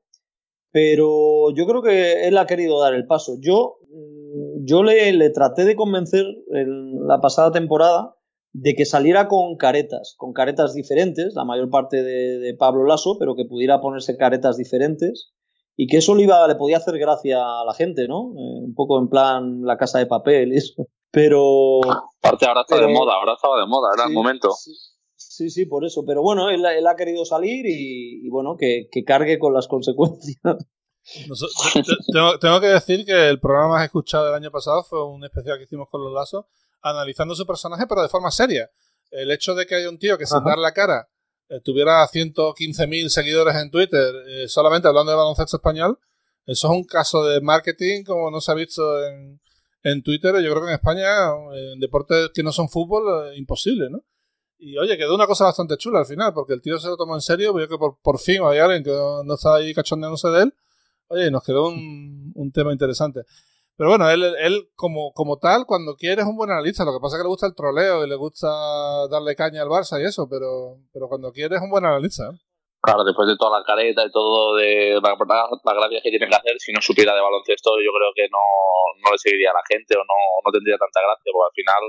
[0.76, 3.38] pero yo creo que él ha querido dar el paso.
[3.40, 8.14] Yo, mm, yo le, le traté de convencer en la pasada temporada
[8.52, 13.38] de que saliera con caretas, con caretas diferentes, la mayor parte de, Pablo Lasso, pero
[13.38, 15.32] que pudiera ponerse caretas diferentes
[15.78, 18.34] y que eso le, iba, le podía hacer gracia a la gente, ¿no?
[18.34, 20.90] Eh, un poco en plan la casa de papel y eso.
[21.16, 21.80] Pero.
[22.20, 24.50] Aparte, ahora está de moda, ahora estaba de moda, era el momento.
[25.16, 26.04] Sí, sí, por eso.
[26.06, 30.42] Pero bueno, él, ha querido salir y, bueno, que, cargue con las consecuencias.
[32.42, 35.64] tengo, que decir que el programa más escuchado del año pasado fue un especial que
[35.64, 36.48] hicimos con los lazos,
[36.82, 38.70] analizando su personaje, pero de forma seria.
[39.10, 41.08] El hecho de que haya un tío que sin dar la cara
[41.48, 45.98] eh, tuviera 115.000 seguidores en Twitter eh, solamente hablando de baloncesto español,
[46.46, 49.40] eso es un caso de marketing como no se ha visto en,
[49.86, 50.34] en Twitter.
[50.42, 51.08] Yo creo que en España,
[51.54, 54.04] en deportes que no son fútbol, es imposible, ¿no?
[54.58, 57.16] Y oye, quedó una cosa bastante chula al final, porque el tío se lo tomó
[57.16, 60.44] en serio, vio que por, por fin había alguien que no, estaba ahí cachondeándose de
[60.44, 60.54] él.
[61.08, 63.22] Oye, nos quedó un, un tema interesante.
[63.78, 66.84] Pero bueno, él, él como, como tal, cuando quiere es un buen analista.
[66.84, 68.48] Lo que pasa es que le gusta el troleo y le gusta
[69.10, 72.32] darle caña al Barça y eso, pero, pero cuando quiere es un buen analista.
[72.32, 72.40] ¿eh?
[72.86, 76.38] Claro, después de toda la careta y todo de la, la gracia que tiene que
[76.38, 78.46] hacer, si no supiera de baloncesto, yo creo que no,
[79.02, 81.84] no le seguiría a la gente o no, no tendría tanta gracia, porque al final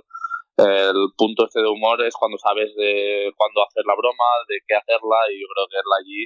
[0.56, 4.72] el punto este de humor es cuando sabes de cuándo hacer la broma, de qué
[4.72, 6.20] hacerla, y yo creo que él allí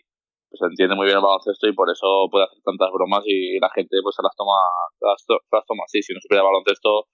[0.50, 3.70] pues entiende muy bien el baloncesto y por eso puede hacer tantas bromas y la
[3.74, 4.54] gente pues se las toma,
[5.02, 5.22] las,
[5.66, 6.02] toma así.
[6.02, 7.06] Si no supiera baloncesto,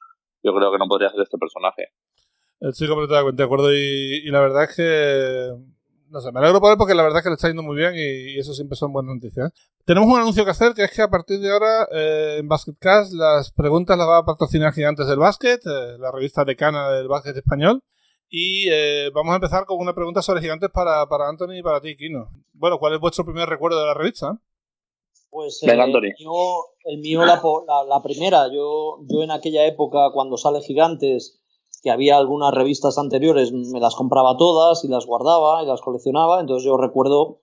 [0.42, 1.88] yo creo que no podría ser este personaje.
[2.60, 5.75] Estoy completamente de acuerdo y, y la verdad es que
[6.10, 7.76] no sé, me alegro por él porque la verdad es que le está yendo muy
[7.76, 9.52] bien y, eso siempre son buenas noticias.
[9.84, 13.12] Tenemos un anuncio que hacer que es que a partir de ahora eh, en Basketcast
[13.12, 17.36] las preguntas las va a patrocinar Gigantes del Básquet, eh, la revista decana del básquet
[17.36, 17.82] español.
[18.28, 21.80] Y eh, vamos a empezar con una pregunta sobre Gigantes para, para Anthony y para
[21.80, 22.28] ti, Kino.
[22.52, 24.38] Bueno, ¿cuál es vuestro primer recuerdo de la revista?
[25.30, 26.32] Pues el mío,
[26.84, 27.40] el mío la,
[27.88, 28.48] la, primera.
[28.48, 31.40] Yo, yo en aquella época, cuando sale Gigantes,
[31.86, 36.40] que había algunas revistas anteriores, me las compraba todas y las guardaba y las coleccionaba.
[36.40, 37.42] Entonces yo recuerdo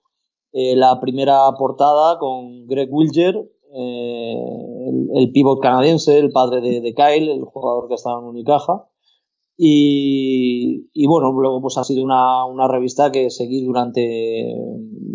[0.51, 4.35] eh, la primera portada con Greg Wilger, eh,
[5.15, 8.85] el, pívot canadiense, el padre de, Kyle, el jugador que estaba en Unicaja.
[9.55, 14.53] Y, bueno, luego pues ha sido una, una, revista que seguí durante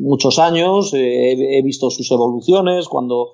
[0.00, 3.32] muchos años, eh, he, he, visto sus evoluciones, cuando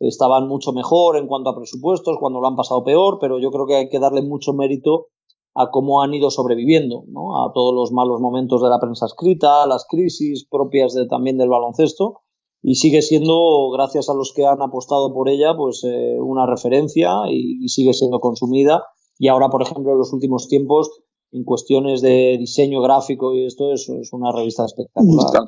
[0.00, 3.66] estaban mucho mejor en cuanto a presupuestos, cuando lo han pasado peor, pero yo creo
[3.66, 5.10] que hay que darle mucho mérito
[5.54, 7.44] a cómo han ido sobreviviendo, ¿no?
[7.44, 11.38] a todos los malos momentos de la prensa escrita, a las crisis propias de, también
[11.38, 12.20] del baloncesto,
[12.62, 17.10] y sigue siendo, gracias a los que han apostado por ella, pues eh, una referencia
[17.30, 18.84] y, sigue siendo consumida.
[19.16, 20.90] Y ahora, por ejemplo, en los últimos tiempos,
[21.30, 25.46] en cuestiones de diseño gráfico y esto, es, es una revista espectacular.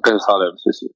[0.56, 0.86] sí, sí.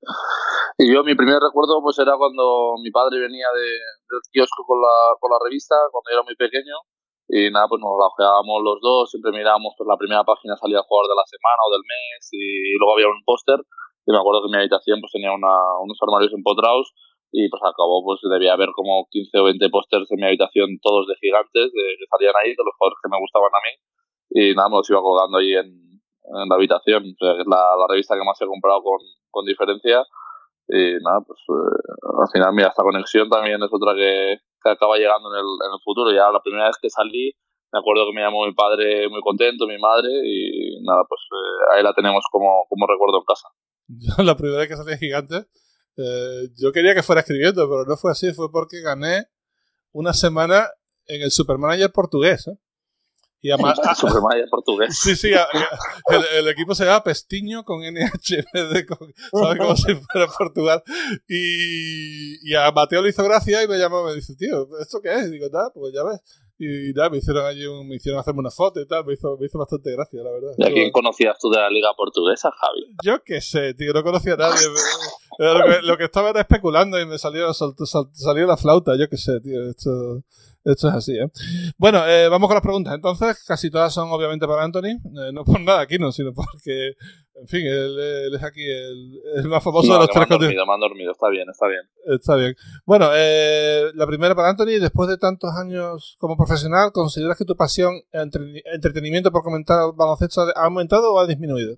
[0.78, 3.66] Y yo, mi primer recuerdo, pues era cuando mi padre venía de,
[4.10, 6.74] del kiosco con la, con la revista, cuando yo era muy pequeño,
[7.28, 10.78] y nada, pues nos la ojeábamos los dos, siempre mirábamos pues la primera página salía
[10.78, 13.58] el jugador de la semana o del mes y luego había un póster
[14.04, 16.92] y me acuerdo que mi habitación pues tenía una, unos armarios empotrados
[17.32, 21.08] y pues acabó pues debía haber como 15 o 20 pósters en mi habitación todos
[21.08, 23.72] de gigantes de, que salían ahí, de los jugadores que me gustaban a mí
[24.34, 27.04] y nada, me los iba colgando ahí en, en la habitación.
[27.04, 28.98] O sea, es la, la, revista que más he comprado con,
[29.30, 30.02] con diferencia.
[30.68, 34.96] Y nada, pues eh, al final, mira, esta conexión también es otra que, que acaba
[34.96, 36.10] llegando en el, en el futuro.
[36.12, 37.32] Ya la primera vez que salí,
[37.72, 41.76] me acuerdo que me llamó mi padre muy contento, mi madre, y nada, pues eh,
[41.76, 43.48] ahí la tenemos como, como recuerdo en casa.
[44.24, 45.46] La primera vez que salí Gigante,
[45.96, 49.26] eh, yo quería que fuera escribiendo, pero no fue así, fue porque gané
[49.92, 50.66] una semana
[51.06, 52.48] en el Supermanager portugués.
[52.48, 52.56] ¿eh?
[53.44, 54.98] Y además, Supermanager portugués.
[54.98, 58.42] Sí, sí, el, el, equipo se llama Pestiño con NH,
[59.30, 59.58] ¿sabes?
[59.58, 60.82] Como si fuera Portugal.
[61.28, 64.98] Y, y, a Mateo le hizo gracia y me llamó y me dice, tío, ¿esto
[65.02, 65.26] qué es?
[65.26, 66.22] Y digo, nada, pues ya ves.
[66.58, 69.36] Y nada, me hicieron allí un, me hicieron hacerme una foto y tal, me hizo,
[69.38, 70.52] me hizo bastante gracia, la verdad.
[70.56, 72.96] ¿Y a quién conocías tú de la Liga Portuguesa, Javi?
[73.04, 74.68] Yo qué sé, tío, no conocía a nadie.
[75.38, 79.18] lo, que, lo, que, estaba era especulando y me salió, salió la flauta, yo qué
[79.18, 80.22] sé, tío, esto...
[80.64, 81.30] Esto es así, ¿eh?
[81.76, 82.94] Bueno, eh, vamos con las preguntas.
[82.94, 84.96] Entonces, casi todas son obviamente para Anthony.
[84.96, 86.94] Eh, no por nada aquí, no, sino porque,
[87.34, 90.64] en fin, él, él es aquí el, el, más famoso no, de los tres dormido,
[90.64, 91.82] me han dormido, está bien, está bien.
[92.06, 92.54] Está bien.
[92.86, 94.80] Bueno, eh, la primera para Anthony.
[94.80, 100.46] Después de tantos años como profesional, ¿consideras que tu pasión, entre, entretenimiento por comentar baloncesto
[100.56, 101.76] ha aumentado o ha disminuido?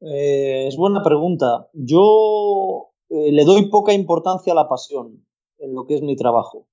[0.00, 1.68] Eh, es buena pregunta.
[1.74, 5.26] Yo eh, le doy poca importancia a la pasión
[5.58, 6.68] en lo que es mi trabajo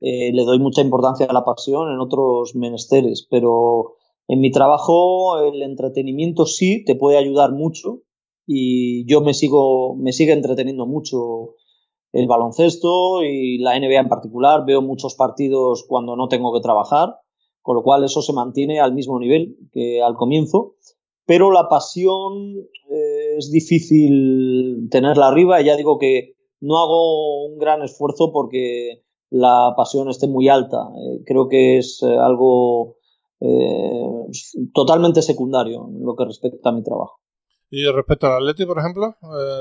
[0.00, 3.94] eh, le doy mucha importancia a la pasión en otros menesteres, pero
[4.28, 8.02] en mi trabajo el entretenimiento sí te puede ayudar mucho
[8.46, 11.54] y yo me sigo me sigue entreteniendo mucho
[12.12, 17.16] el baloncesto y la NBA en particular, veo muchos partidos cuando no tengo que trabajar,
[17.60, 20.76] con lo cual eso se mantiene al mismo nivel que al comienzo,
[21.26, 22.56] pero la pasión
[22.90, 25.60] eh, es difícil tenerla arriba.
[25.60, 29.02] Y ya digo que no hago un gran esfuerzo porque
[29.38, 30.88] la pasión esté muy alta.
[30.96, 32.96] Eh, creo que es eh, algo
[33.40, 34.26] eh,
[34.74, 37.20] totalmente secundario en lo que respecta a mi trabajo.
[37.70, 39.16] ¿Y respecto al Atleti, por ejemplo,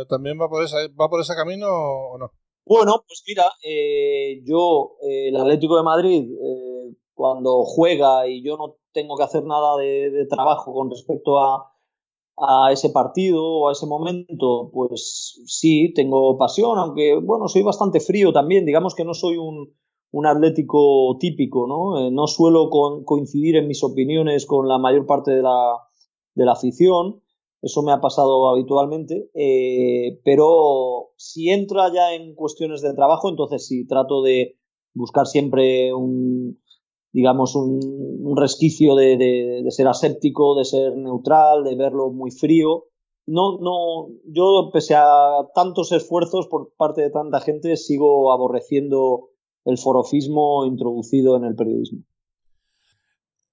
[0.08, 2.32] también va por, ese, va por ese camino o no?
[2.64, 3.46] Bueno, pues mira,
[4.44, 6.30] yo, el Atlético de Madrid,
[7.16, 11.75] cuando juega y yo no tengo que hacer nada de, de trabajo con respecto a,
[12.38, 18.00] a ese partido o a ese momento, pues sí, tengo pasión, aunque bueno, soy bastante
[18.00, 19.74] frío también, digamos que no soy un,
[20.12, 22.08] un atlético típico, ¿no?
[22.08, 25.78] Eh, no suelo coincidir en mis opiniones con la mayor parte de la,
[26.34, 27.22] de la afición,
[27.62, 33.66] eso me ha pasado habitualmente, eh, pero si entra ya en cuestiones de trabajo, entonces
[33.66, 34.60] sí, trato de
[34.94, 36.60] buscar siempre un,
[37.16, 42.88] digamos, un, resquicio de, ser aséptico, de ser neutral, de verlo muy frío.
[43.26, 49.30] No, no, yo pese a tantos esfuerzos por parte de tanta gente, sigo aborreciendo
[49.64, 52.04] el forofismo introducido en el periodismo.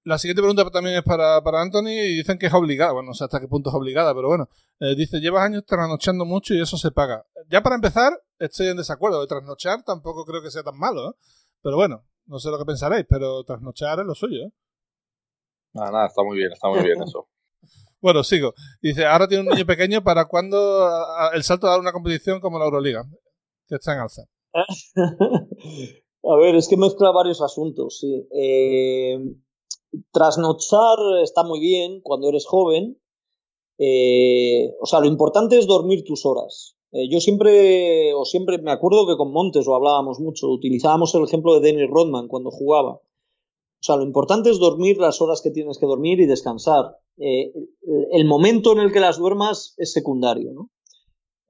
[0.03, 2.91] La siguiente pregunta también es para, para Anthony y dicen que es obligada.
[2.91, 4.49] Bueno, no sé hasta qué punto es obligada, pero bueno.
[4.81, 7.25] Eh, dice, llevas años trasnochando mucho y eso se paga.
[7.49, 9.21] Ya para empezar, estoy en desacuerdo.
[9.21, 11.13] De trasnochar tampoco creo que sea tan malo, ¿eh?
[11.61, 14.51] Pero bueno, no sé lo que pensaréis, pero trasnochar es lo suyo, ¿eh?
[15.73, 17.27] Nada, nada, está muy bien, está muy bien eso.
[18.01, 18.53] bueno, sigo.
[18.81, 20.87] Dice, ahora tiene un niño pequeño, ¿para cuándo
[21.33, 23.03] el salto a dar una competición como la Euroliga?
[23.67, 24.23] Que está en alza.
[24.53, 28.27] a ver, es que mezcla varios asuntos, sí.
[28.31, 29.17] Eh,
[30.11, 32.99] trasnochar está muy bien cuando eres joven.
[33.79, 36.77] Eh, o sea, lo importante es dormir tus horas.
[36.93, 41.23] Eh, yo siempre, o siempre me acuerdo que con Montes lo hablábamos mucho, utilizábamos el
[41.23, 42.91] ejemplo de Dennis Rodman cuando jugaba.
[42.91, 46.97] O sea, lo importante es dormir las horas que tienes que dormir y descansar.
[47.17, 47.51] Eh,
[48.11, 50.69] el momento en el que las duermas es secundario, ¿no?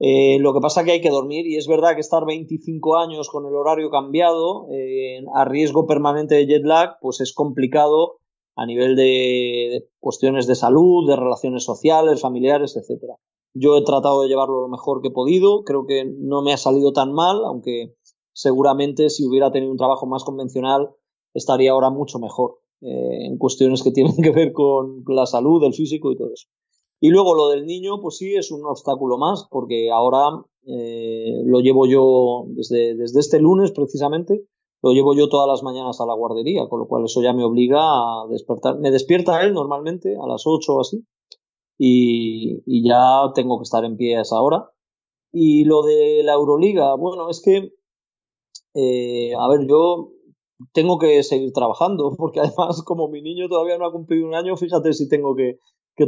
[0.00, 2.96] Eh, lo que pasa es que hay que dormir y es verdad que estar 25
[2.96, 4.66] años con el horario cambiado,
[5.34, 8.18] a riesgo permanente de jet lag, pues es complicado
[8.56, 9.02] a nivel de,
[9.72, 13.14] de cuestiones de salud, de relaciones sociales, familiares, etcétera.
[13.54, 16.56] Yo he tratado de llevarlo lo mejor que he podido, creo que no me ha
[16.56, 17.94] salido tan mal, aunque
[18.32, 20.90] seguramente si hubiera tenido un trabajo más convencional
[21.34, 25.72] estaría ahora mucho mejor eh, en cuestiones que tienen que ver con la salud, el
[25.72, 26.48] físico y todo eso.
[27.00, 31.60] Y luego lo del niño, pues sí, es un obstáculo más, porque ahora eh, lo
[31.60, 34.46] llevo yo desde, desde este lunes precisamente,
[34.82, 37.44] lo llevo yo todas las mañanas a la guardería, con lo cual eso ya me
[37.44, 38.78] obliga a despertar.
[38.78, 41.04] Me despierta él normalmente a las 8 o así,
[41.78, 44.70] y, ya tengo que estar en pie a esa hora.
[45.32, 47.72] Y lo de la Euroliga, bueno, es que,
[48.74, 50.10] eh, a ver, yo
[50.72, 54.56] tengo que seguir trabajando, porque además como mi niño todavía no ha cumplido un año,
[54.56, 55.58] fíjate si tengo que,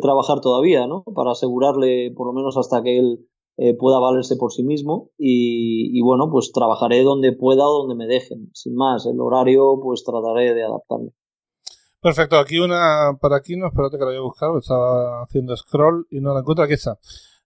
[0.00, 1.04] trabajar todavía, ¿no?
[1.14, 3.24] Para asegurarle, por lo menos hasta que él
[3.56, 5.10] eh, pueda valerse por sí mismo.
[5.16, 8.50] Y, bueno, pues trabajaré donde pueda o donde me dejen.
[8.52, 11.12] Sin más, el horario, pues trataré de adaptarme.
[12.00, 16.06] Perfecto, aquí una para aquí, no espérate que la voy a buscar, estaba haciendo scroll
[16.10, 16.98] y no la encuentro, aquí está.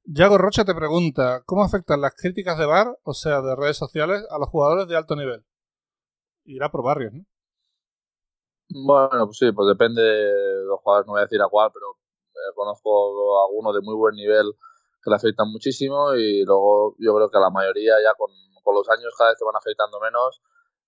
[0.05, 4.27] Yago Rocha te pregunta, ¿cómo afectan las críticas de bar, o sea, de redes sociales,
[4.31, 5.45] a los jugadores de alto nivel?
[6.45, 7.25] Irá por barrios, ¿no?
[8.69, 11.87] Bueno, pues sí, pues depende de los jugadores, no voy a decir a cuál, pero
[12.35, 14.47] eh, conozco algunos de muy buen nivel
[15.03, 18.31] que le afectan muchísimo y luego yo creo que la mayoría ya con,
[18.63, 20.41] con los años cada vez te van afectando menos.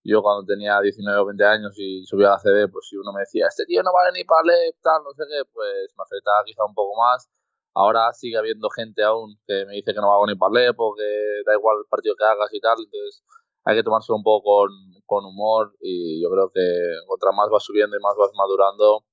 [0.05, 3.13] Yo cuando tenía 19 o 20 años y subía a la CD, pues si uno
[3.13, 6.03] me decía, este tío no vale ni para leer, tal, no sé qué, pues me
[6.03, 7.31] afectaba quizá un poco más.
[7.75, 11.05] Ahora sigue habiendo gente aún que me dice que no hago ni para leer, porque
[11.47, 13.23] da igual el partido que hagas y tal, entonces
[13.65, 14.71] hay que tomárselo un poco con,
[15.07, 16.61] con humor y yo creo que
[17.07, 19.05] contra más vas subiendo y más vas madurando,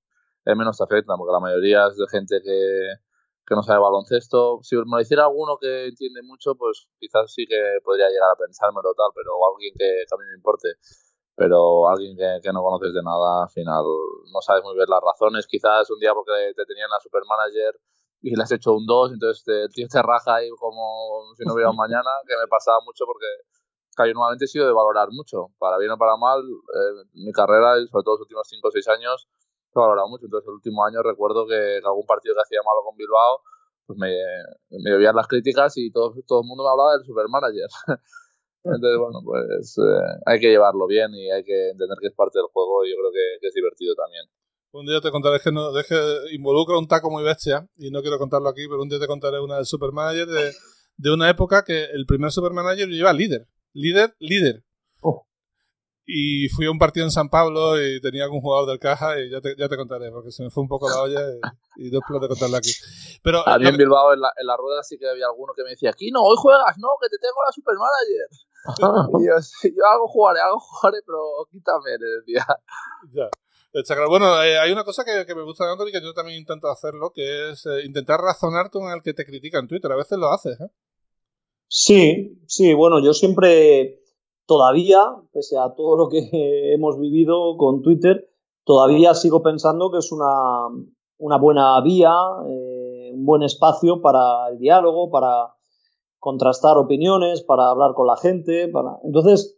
[0.44, 3.09] es menos te afecta, porque la mayoría es de gente que,
[3.50, 4.60] que no sabe baloncesto.
[4.62, 8.38] Si me lo hiciera alguno que entiende mucho, pues quizás sí que podría llegar a
[8.38, 10.78] pensármelo tal, pero alguien que, a mí me importe.
[11.36, 13.84] Pero alguien que, que, no conoces de nada, al final
[14.32, 15.48] no sabes muy bien las razones.
[15.48, 17.74] Quizás un día porque te tenían a supermanager
[18.22, 21.46] y le has hecho un 2, entonces te, el tío te raja ahí como si
[21.46, 23.26] no hubiera un mañana, que me pasaba mucho porque
[23.98, 27.76] yo normalmente he sido de valorar mucho, para bien o para mal, eh, mi carrera,
[27.92, 29.28] sobre todo los últimos 5 o 6 años,
[29.74, 30.26] he valorado mucho.
[30.26, 33.42] Entonces, el último año recuerdo que algún partido que hacía malo con Bilbao,
[33.86, 34.14] pues me,
[34.70, 37.70] me oían las críticas y todo, todo el mundo me hablaba del supermanager.
[38.64, 42.40] Entonces, bueno, pues eh, hay que llevarlo bien y hay que entender que es parte
[42.40, 44.26] del juego y yo creo que, que es divertido también.
[44.72, 45.96] Un día te contaré que no, deje,
[46.34, 49.40] involucra un taco muy bestia y no quiero contarlo aquí, pero un día te contaré
[49.40, 50.52] una del supermanager de,
[50.98, 54.64] de una época que el primer supermanager lleva líder líder, líder.
[56.12, 59.30] Y fui a un partido en San Pablo y tenía algún jugador del caja y
[59.30, 61.22] ya te, ya te contaré, porque se me fue un poco la olla
[61.78, 62.72] y, y después de contarlo aquí.
[63.22, 65.64] Pero, a mí en Bilbao, en la, en la, rueda, sí que había alguno que
[65.64, 68.28] me decía, aquí no, hoy juegas, no, que te tengo la supermanager.
[69.22, 69.36] y yo,
[69.78, 71.20] yo algo jugaré, algo jugaré, pero
[71.52, 72.46] quítame, le decía.
[73.14, 73.30] Ya.
[74.08, 76.70] Bueno, eh, hay una cosa que, que me gusta de Anthony, que yo también intento
[76.70, 79.92] hacerlo, que es eh, intentar razonar con el que te critica en Twitter.
[79.92, 80.72] A veces lo haces, ¿eh?
[81.68, 83.99] Sí, sí, bueno, yo siempre,
[84.50, 85.00] todavía,
[85.32, 86.28] pese a todo lo que
[86.74, 88.28] hemos vivido con Twitter,
[88.66, 92.16] todavía sigo pensando que es una, buena vía,
[92.48, 95.54] eh, un buen espacio para el diálogo, para
[96.18, 98.72] contrastar opiniones, para hablar con la gente.
[99.04, 99.56] Entonces,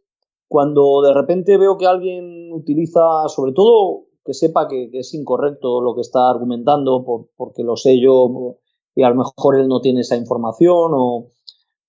[0.49, 5.95] cuando de repente veo que alguien utiliza, sobre todo que sepa que, es incorrecto lo
[5.95, 8.57] que está argumentando, por, porque lo sé yo
[8.93, 11.31] y a lo mejor él no tiene esa información o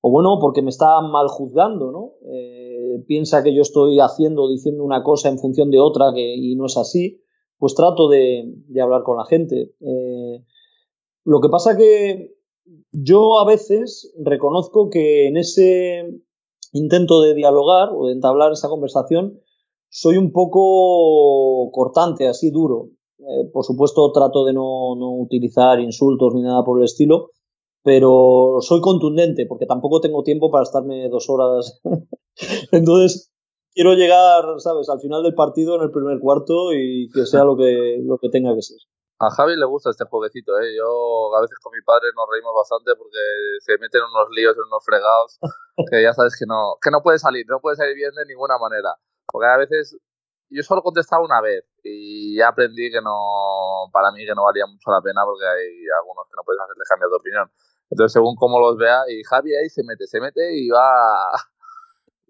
[0.05, 2.14] o bueno, porque me está mal juzgando, ¿no?
[2.26, 2.71] Eh,
[3.07, 6.76] piensa que yo estoy haciendo, diciendo una cosa en función de otra y no es
[6.76, 7.22] así,
[7.62, 9.74] pues trato de, hablar con la gente.
[9.80, 10.45] Eh,
[11.24, 12.34] lo que pasa que
[12.90, 16.20] yo a veces reconozco que en ese
[16.72, 19.40] intento de dialogar o de entablar esa conversación
[19.88, 22.88] soy un poco cortante, así duro.
[23.18, 27.30] Eh, por supuesto, trato de no, no utilizar insultos ni nada por el estilo,
[27.84, 31.80] pero soy contundente porque tampoco tengo tiempo para estarme dos horas.
[32.72, 33.33] Entonces,
[33.74, 37.57] quiero llegar, ¿sabes?, al final del partido en el primer cuarto y que sea lo
[37.57, 38.78] que, lo que tenga que ser.
[39.18, 40.74] A Javi le gusta este jueguecito, ¿eh?
[40.76, 43.22] Yo a veces con mi padre nos reímos bastante porque
[43.61, 45.39] se meten unos líos, unos fregados,
[45.91, 48.59] que ya sabes que no, que no puede salir, no puede salir bien de ninguna
[48.59, 48.91] manera.
[49.30, 49.97] Porque a veces
[50.51, 54.66] yo solo contestaba una vez y ya aprendí que no, para mí que no valía
[54.66, 55.70] mucho la pena porque hay
[56.03, 57.47] algunos que no puedes hacerle cambiar de opinión.
[57.91, 61.30] Entonces, según cómo los vea, y Javi ahí se mete, se mete y va,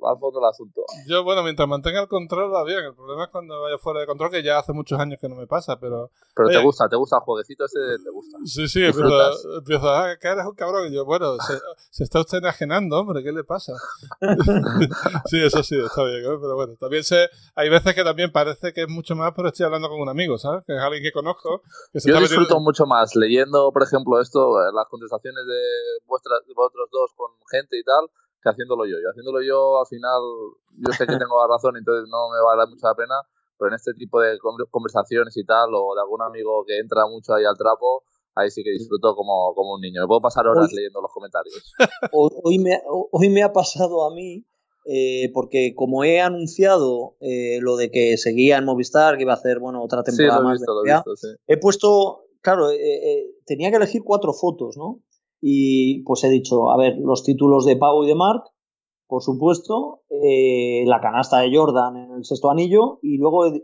[0.04, 0.82] va fondo del asunto.
[1.06, 2.84] Yo, bueno, mientras mantenga el control va bien.
[2.84, 5.36] El problema es cuando vaya fuera de control, que ya hace muchos años que no
[5.36, 6.10] me pasa, pero...
[6.34, 8.38] Pero te gusta, te gusta el jueguecito ese, te gusta.
[8.44, 9.08] Sí, sí, pero
[9.58, 10.90] empiezo a eres un cabrón.
[10.90, 11.36] Y yo, bueno,
[11.90, 13.72] se, está usted enajenando, hombre, ¿qué le pasa?
[15.26, 16.38] sí, eso sí, está bien, ¿eh?
[16.40, 19.66] pero bueno, también sé, hay veces que también parece que es mucho más, pero estoy
[19.66, 20.64] hablando con un amigo, ¿sabes?
[20.66, 21.62] Que es alguien que conozco.
[21.92, 25.60] Que yo disfruto mucho más leyendo, por ejemplo, esto, eh, las contestaciones de,
[26.06, 28.08] vuestras, de vosotros dos con gente y tal,
[28.42, 28.98] que haciéndolo yo.
[28.98, 30.20] Y haciéndolo yo, al final,
[30.78, 33.14] yo sé que tengo la razón, entonces no me vale mucha la pena,
[33.58, 34.38] pero en este tipo de
[34.70, 38.62] conversaciones y tal, o de algún amigo que entra mucho ahí al trapo, ahí sí
[38.64, 40.02] que disfruto como, como un niño.
[40.02, 41.72] Me puedo pasar horas leyendo los comentarios.
[42.12, 44.44] Hoy me, hoy me ha pasado a mí,
[44.86, 49.36] eh, porque como he anunciado eh, lo de que seguía en Movistar, que iba a
[49.36, 50.60] hacer bueno otra temporada más,
[51.46, 55.00] he puesto, claro, eh, tenía que elegir cuatro fotos, ¿no?
[55.44, 58.44] Y pues he dicho, a ver, los títulos de Pau y de Marc,
[59.08, 63.60] por supuesto, eh, la canasta de Jordan en el sexto anillo, y luego eh,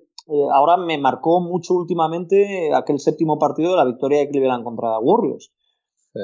[0.52, 5.52] ahora me marcó mucho últimamente aquel séptimo partido de la victoria de Cleveland contra Warriors.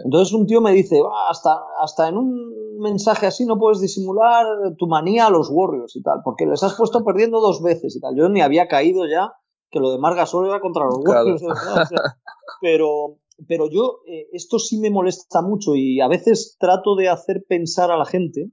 [0.05, 1.01] Entonces un tío me dice,
[1.31, 4.45] hasta, hasta en un mensaje así no puedes disimular
[4.77, 8.01] tu manía a los Warriors y tal, porque les has puesto perdiendo dos veces y
[8.01, 8.17] tal.
[8.17, 9.33] Yo ni había caído ya
[9.71, 11.43] que lo de Margasol era contra los Warriors.
[12.61, 13.19] pero,
[13.49, 17.91] pero yo, eh, esto sí me molesta mucho y a veces trato de hacer pensar
[17.91, 18.51] a la gente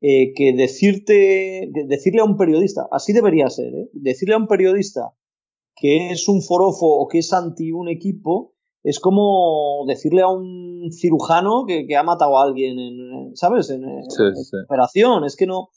[0.00, 3.88] eh, que decirte, decirle a un periodista, así debería ser, ¿eh?
[3.92, 5.14] decirle a un periodista
[5.76, 10.90] que es un forofo o que es anti un equipo, es como decirle a un
[10.92, 13.70] cirujano que, ha matado a alguien, en, ¿sabes?
[13.70, 13.82] En,
[14.66, 15.24] operación.
[15.24, 15.70] Es que no,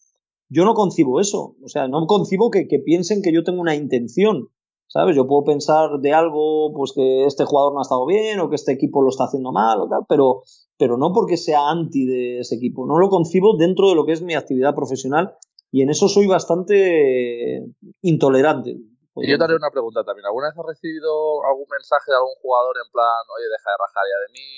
[0.50, 1.56] yo no concibo eso.
[1.64, 4.50] O sea, no concibo que, que, piensen que yo tengo una intención.
[4.88, 5.16] ¿Sabes?
[5.16, 8.56] Yo puedo pensar de algo, pues que este jugador no ha estado bien o que
[8.56, 10.44] este equipo lo está haciendo mal o tal, pero,
[10.78, 12.88] pero no porque sea anti de ese equipo.
[12.88, 15.36] No lo concibo dentro de lo que es mi actividad profesional
[15.72, 17.66] y en eso soy bastante
[18.02, 18.78] intolerante.
[19.20, 20.26] Y yo te haré una pregunta también.
[20.26, 24.04] ¿Alguna vez has recibido algún mensaje de algún jugador en plan, oye, deja de rajar
[24.08, 24.50] ya de mí,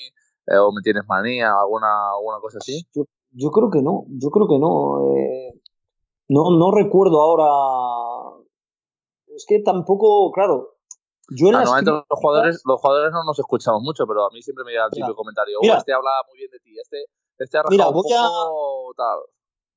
[0.48, 2.86] eh, o me tienes manía, alguna, alguna cosa así?
[3.32, 5.16] Yo, creo que no, yo creo que no.
[5.16, 5.62] Eh,
[6.28, 7.48] no, no recuerdo ahora
[9.40, 10.76] es que tampoco, claro.
[11.30, 14.66] Yo en Normalmente los jugadores, los jugadores no nos escuchamos mucho, pero a mí siempre
[14.66, 15.60] me llega el típico comentario.
[15.62, 17.06] Oh, este habla muy bien de ti, este,
[17.38, 18.28] este ha mira, voy a,
[18.98, 19.20] tal.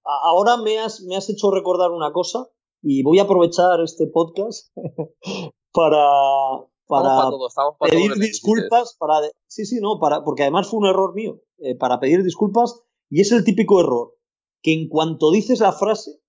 [0.05, 2.49] Ahora me has, me has hecho recordar una cosa
[2.81, 4.75] y voy a aprovechar este podcast
[5.73, 6.07] para,
[6.89, 7.31] para
[7.81, 8.97] pedir disculpas.
[8.99, 12.83] Para, sí, sí, no, para, porque además fue un error mío, eh, para pedir disculpas
[13.11, 14.17] y es el típico error
[14.63, 16.23] que en cuanto dices la frase,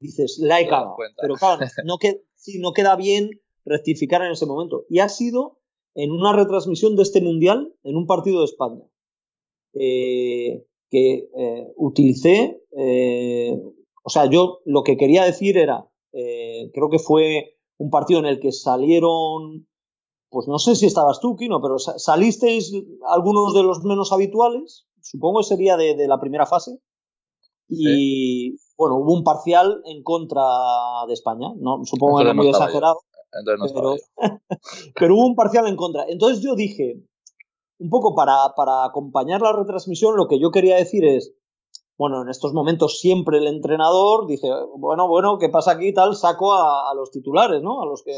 [0.00, 0.96] dices, la he cagado.
[1.20, 3.30] Pero claro, no, que, si no queda bien
[3.64, 4.84] rectificar en ese momento.
[4.88, 5.60] Y ha sido
[5.94, 8.82] en una retransmisión de este mundial, en un partido de España,
[9.74, 13.56] eh, que eh, utilicé, eh,
[14.02, 18.40] o sea, yo lo que quería decir era, creo que fue un partido en el
[18.40, 19.66] que salieron,
[20.28, 22.72] pues no sé si estabas tú, Kino, pero salisteis
[23.06, 26.72] algunos de los menos habituales, supongo que sería de, la primera fase,
[27.68, 30.42] y bueno, hubo un parcial en contra
[31.06, 31.84] de España, ¿no?
[31.84, 33.00] supongo que era muy exagerado.
[34.94, 36.04] pero, hubo un parcial en contra.
[36.08, 37.02] Entonces yo dije,
[37.78, 41.34] un poco para, para acompañar la retransmisión, lo que yo quería decir es,
[41.98, 45.92] bueno, en estos momentos siempre el entrenador dice, bueno, bueno, ¿qué pasa aquí?
[45.92, 47.82] Tal, saco a, los titulares, ¿no?
[47.82, 48.12] A los que,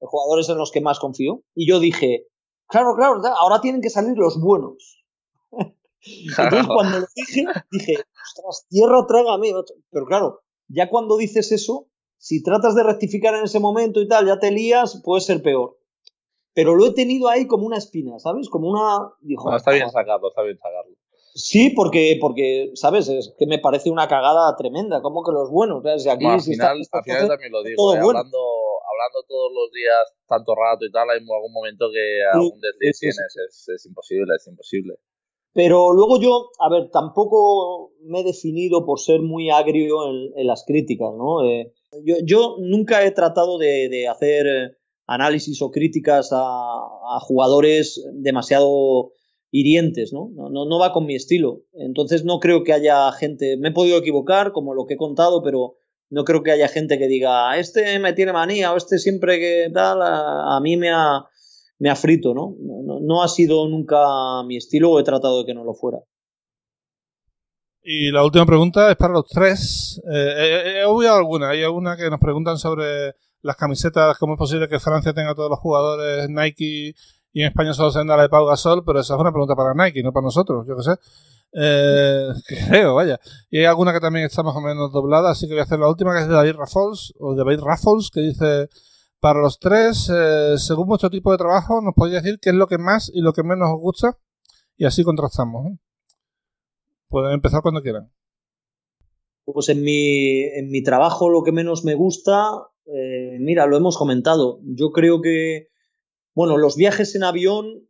[0.00, 1.42] jugadores en los que más confío.
[1.54, 2.26] Y yo dije,
[2.66, 4.99] claro, claro, ahora tienen que salir los buenos.
[6.02, 9.52] Entonces, cuando lo dije, dije, ostras, tierra, trágame.
[9.90, 14.26] Pero claro, ya cuando dices eso, si tratas de rectificar en ese momento y tal,
[14.26, 15.78] ya te lías, puede ser peor.
[16.52, 18.48] Pero lo he tenido ahí como una espina, ¿sabes?
[18.48, 19.12] Como una.
[19.20, 20.96] Dijo, está bien sacarlo, está bien sacarlo.
[21.34, 23.08] Sí, porque, porque, ¿sabes?
[23.08, 25.00] Es que me parece una cagada tremenda.
[25.00, 25.84] Como que los buenos.
[25.84, 27.94] Aquí, al, final, al final también lo digo.
[27.94, 28.38] Eh, hablando,
[28.82, 33.36] hablando todos los días tanto rato y tal, hay algún momento que algún desliz tienes.
[33.48, 34.94] Es, es imposible, es imposible.
[35.52, 40.64] Pero luego yo, a ver, tampoco me he definido por ser muy agrio en, las
[40.64, 41.44] críticas, ¿no?
[41.44, 41.72] Eh,
[42.24, 44.76] yo, nunca he tratado de, hacer eh,
[45.06, 49.12] análisis o críticas a, jugadores demasiado
[49.50, 50.30] hirientes, ¿no?
[50.32, 50.48] ¿no?
[50.50, 50.78] ¿no?
[50.78, 51.64] va con mi estilo.
[51.72, 55.42] Entonces no creo que haya gente, me he podido equivocar, como lo que he contado,
[55.42, 55.74] pero
[56.08, 59.68] no creo que haya gente que diga, este me tiene manía o este siempre que
[59.74, 61.24] tal, a mí me ha,
[61.80, 62.54] me ha frito, ¿no?
[63.00, 63.22] ¿no?
[63.22, 63.96] ha sido nunca
[64.46, 65.98] mi estilo o he tratado de que no lo fuera.
[67.82, 70.00] Y la última pregunta es para los tres.
[70.12, 71.48] Eh, he, obviado alguna.
[71.48, 75.48] Hay alguna que nos preguntan sobre las camisetas, cómo es posible que Francia tenga todos
[75.48, 76.94] los jugadores Nike
[77.32, 79.54] y en España solo se venda la de Pau Gasol, pero esa es una pregunta
[79.54, 80.94] para Nike, no para nosotros, yo qué sé.
[81.52, 82.28] Eh,
[82.68, 83.18] creo, vaya.
[83.50, 85.78] Y hay alguna que también está más o menos doblada, así que voy a hacer
[85.78, 88.68] la última, que es de David Raffles, o de David Raffles, que dice,
[89.20, 92.66] para los tres, eh, según vuestro tipo de trabajo, nos podéis decir qué es lo
[92.66, 94.18] que más y lo que menos os gusta
[94.76, 95.66] y así contrastamos.
[95.66, 95.78] ¿eh?
[97.08, 98.10] Pueden empezar cuando quieran.
[99.44, 102.50] Pues en mi, en mi trabajo lo que menos me gusta,
[102.86, 104.60] eh, mira, lo hemos comentado.
[104.62, 105.68] Yo creo que,
[106.34, 107.86] bueno, los viajes en avión,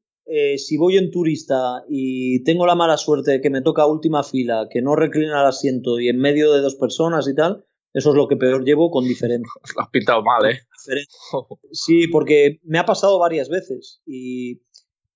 [0.58, 4.68] si voy en turista y tengo la mala suerte de que me toca última fila,
[4.70, 8.16] que no reclina el asiento y en medio de dos personas y tal, eso es
[8.16, 9.50] lo que peor llevo con diferencia.
[9.76, 10.60] Lo has pintado mal, ¿eh?
[11.72, 14.62] Sí, porque me ha pasado varias veces y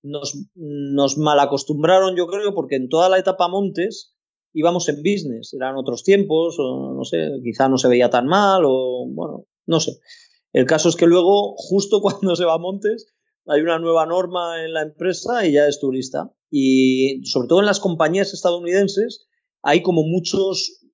[0.03, 4.15] nos, nos malacostumbraron, yo creo, porque en toda la etapa Montes
[4.53, 5.53] íbamos en business.
[5.53, 9.79] Eran otros tiempos, o no sé, quizá no se veía tan mal, o bueno, no
[9.79, 9.99] sé.
[10.53, 13.13] El caso es que luego, justo cuando se va a Montes,
[13.47, 16.31] hay una nueva norma en la empresa y ya es turista.
[16.49, 19.27] Y sobre todo en las compañías estadounidenses
[19.61, 20.84] hay como muchos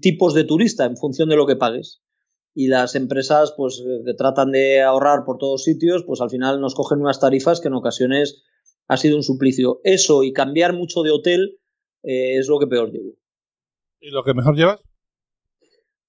[0.00, 2.02] tipos de turista en función de lo que pagues.
[2.54, 6.74] Y las empresas, pues, que tratan de ahorrar por todos sitios, pues al final nos
[6.74, 8.42] cogen unas tarifas que en ocasiones
[8.88, 9.80] ha sido un suplicio.
[9.84, 11.58] Eso y cambiar mucho de hotel
[12.02, 13.14] eh, es lo que peor llevo.
[14.00, 14.82] ¿Y lo que mejor llevas?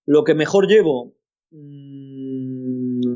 [0.06, 1.16] Lo que mejor llevo.
[1.52, 3.16] Mm,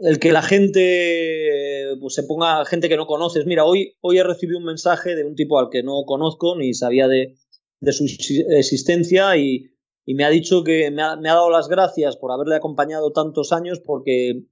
[0.00, 3.46] el que la gente pues, se ponga, gente que no conoces.
[3.46, 6.74] Mira, hoy, hoy he recibido un mensaje de un tipo al que no conozco ni
[6.74, 7.36] sabía de,
[7.80, 9.70] de su existencia y,
[10.04, 13.12] y, me ha dicho que me ha, me ha, dado las gracias por haberle acompañado
[13.12, 14.44] tantos años porque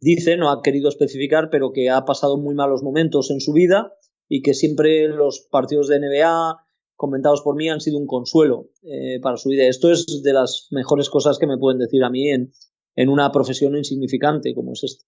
[0.00, 3.92] dice, no ha querido especificar, pero que ha pasado muy malos momentos en su vida
[4.28, 6.64] y que siempre los partidos de NBA
[6.96, 9.64] comentados por mí han sido un consuelo eh, para su vida.
[9.64, 12.52] Esto es de las mejores cosas que me pueden decir a mí en,
[12.94, 15.04] en una profesión insignificante como es esta.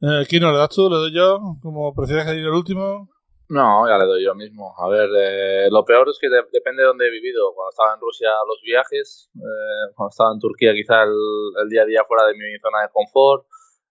[0.00, 0.88] Eh, Kino, ¿le das tú?
[0.88, 1.58] ¿Le doy yo?
[1.60, 3.10] ¿Como prefieres que el último?
[3.50, 4.74] No, ya le doy yo mismo.
[4.78, 7.54] A ver, eh, lo peor es que de, depende de dónde he vivido.
[7.54, 9.30] Cuando estaba en Rusia, los viajes.
[9.36, 12.88] Eh, cuando estaba en Turquía, quizá el, día a día fuera de mi zona de
[12.92, 13.46] confort.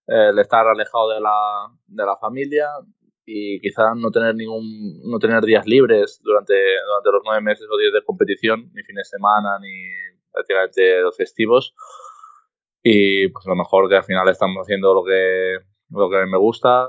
[0.06, 2.68] Eh, el estar alejado de la, de la familia
[3.26, 7.76] y quizá no tener ningún no tener días libres durante, durante los nueve meses o
[7.76, 9.74] días de competición, ni fines de semana, ni
[10.32, 11.74] prácticamente los festivos.
[12.82, 15.58] Y pues lo mejor que al final estamos haciendo lo que,
[15.90, 16.88] lo que me gusta.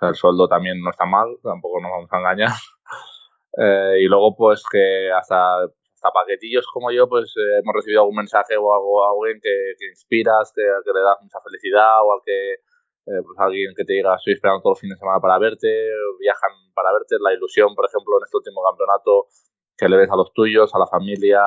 [0.00, 2.52] El sueldo también no está mal, tampoco nos vamos a engañar.
[3.58, 8.16] Eh, y luego pues que hasta, hasta paquetillos como yo pues eh, hemos recibido algún
[8.16, 12.12] mensaje o algo a alguien que, que inspiras, que, que, le das mucha felicidad o
[12.12, 15.20] al que eh, pues alguien que te diga estoy esperando todo el fin de semana
[15.20, 15.72] para verte,
[16.20, 19.28] viajan para verte, la ilusión por ejemplo en este último campeonato
[19.74, 21.40] que le ves a los tuyos, a la familia,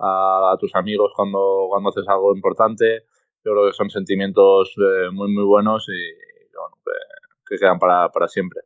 [0.00, 3.06] a, tus amigos cuando, cuando haces algo importante.
[3.44, 4.74] Yo creo que son sentimientos
[5.12, 6.76] muy muy buenos y, y bueno,
[7.46, 8.62] que, que quedan para, para siempre.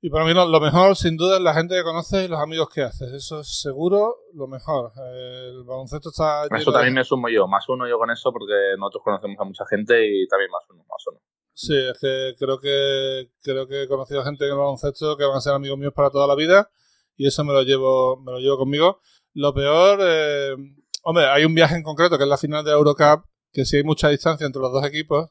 [0.00, 2.38] Y para mí lo, lo, mejor, sin duda, es la gente que conoces y los
[2.38, 3.10] amigos que haces.
[3.10, 4.92] Eso es seguro lo mejor.
[5.14, 6.44] El baloncesto está...
[6.54, 7.48] Eso también me sumo yo.
[7.48, 10.84] Más uno yo con eso porque nosotros conocemos a mucha gente y también más uno,
[10.86, 11.20] más uno.
[11.54, 15.36] Sí, es que creo que creo que he conocido gente en el baloncesto que van
[15.36, 16.68] a ser amigos míos para toda la vida
[17.16, 19.00] y eso me lo llevo me lo llevo conmigo.
[19.32, 20.54] Lo peor, eh,
[21.02, 23.84] hombre, hay un viaje en concreto que es la final de Eurocup, que si hay
[23.84, 25.30] mucha distancia entre los dos equipos,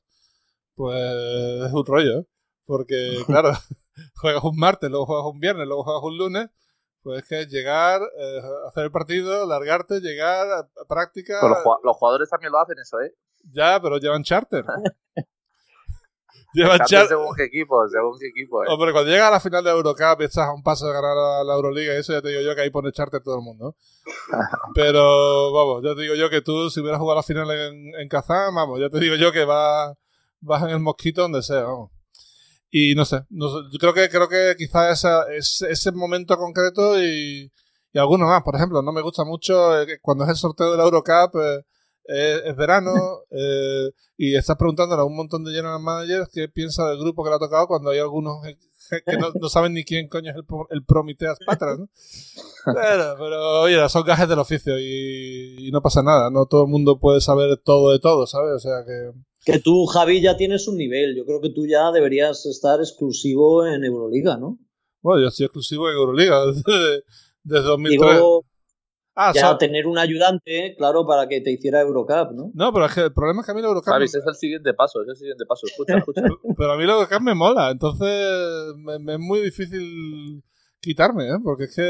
[0.76, 2.26] pues es un rollo, ¿eh?
[2.66, 3.52] porque claro,
[4.16, 6.50] juegas un martes, luego juegas un viernes, luego juegas un lunes,
[7.02, 11.38] pues es que llegar, eh, hacer el partido, largarte, llegar a, a práctica.
[11.42, 13.14] Pero los, los, jugadores también lo hacen eso, ¿eh?
[13.52, 14.64] Ya, pero llevan charter.
[16.54, 17.10] llevan charter.
[17.10, 18.64] Según qué equipo, según qué equipo.
[18.64, 18.68] ¿eh?
[18.70, 21.18] Hombre, cuando llegas a la final de Eurocup y estás a un paso de ganar
[21.18, 23.42] a la Euroliga y eso, ya te digo yo que ahí pone charter todo el
[23.42, 23.76] mundo.
[24.74, 28.08] pero vamos, ya te digo yo que tú, si hubieras jugado la final en, en
[28.08, 29.94] Kazán, vamos, ya te digo yo que vas,
[30.44, 31.92] vas en el mosquito donde sea, vamos.
[32.70, 36.38] Y no sé, no sé, yo creo que creo que quizás esa, ese, ese momento
[36.38, 37.52] concreto y,
[37.92, 40.78] y algunos más, por ejemplo, no me gusta mucho eh, cuando es el sorteo de
[40.78, 41.64] la Eurocup, eh,
[42.06, 42.92] es, es, verano
[43.30, 47.30] eh, y estás preguntándole a un montón de general managers qué piensa del grupo que
[47.30, 50.46] le ha tocado cuando hay algunos que no, no saben ni quién coño es el,
[50.72, 51.88] el Prometeas Patras, ¿no?
[52.66, 56.70] Pero, pero oye, son gajes del oficio y, y no pasa nada, no todo el
[56.70, 58.54] mundo puede saber todo de todo, ¿sabes?
[58.56, 59.12] O sea que
[59.46, 61.16] que tú, Javi, ya tienes un nivel.
[61.16, 64.58] Yo creo que tú ya deberías estar exclusivo en Euroliga, ¿no?
[65.02, 67.04] Bueno, yo estoy exclusivo en Euroliga desde,
[67.44, 68.14] desde 2003.
[68.14, 68.46] Digo,
[69.16, 72.52] ah, ya tener un ayudante, claro, para que te hiciera Eurocup, ¿no?
[72.54, 73.92] No, pero es que el problema es que a mí la Eurocup...
[73.92, 75.66] Javi, ese es el siguiente paso, es el siguiente paso.
[75.68, 76.22] Escucha, escucha.
[76.58, 80.42] pero a mí la Eurocup me mola, entonces me, me es muy difícil
[80.84, 81.40] quitarme, ¿eh?
[81.42, 81.88] Porque es que.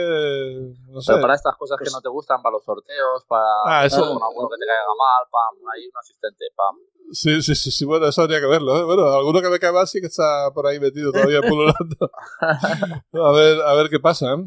[0.87, 1.11] No sé.
[1.11, 3.43] Pero para estas cosas que no te gustan, para los sorteos, para.
[3.65, 3.99] Ah, eso.
[3.99, 6.77] Con alguno que te caiga mal, pam, hay un asistente, pam.
[7.11, 8.75] Sí, sí, sí, sí, bueno, eso habría que verlo.
[8.77, 8.84] ¿eh?
[8.84, 12.11] Bueno, alguno que me cae mal sí que está por ahí metido todavía pululando.
[12.41, 14.38] a, ver, a ver qué pasa, ¿eh?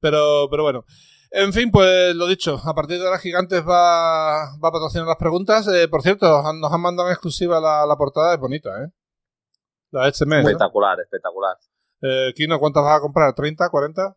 [0.00, 0.84] Pero, pero bueno.
[1.30, 5.16] En fin, pues lo dicho, a partir de ahora Gigantes va, va a patrocinar las
[5.16, 5.66] preguntas.
[5.68, 8.92] Eh, por cierto, nos han mandado en exclusiva la, la portada, es bonita, ¿eh?
[9.92, 10.44] La de este mes.
[10.44, 11.02] Espectacular, ¿eh?
[11.02, 11.56] espectacular.
[12.02, 13.34] Eh, Kino, ¿cuántas vas a comprar?
[13.34, 14.16] ¿30, 40?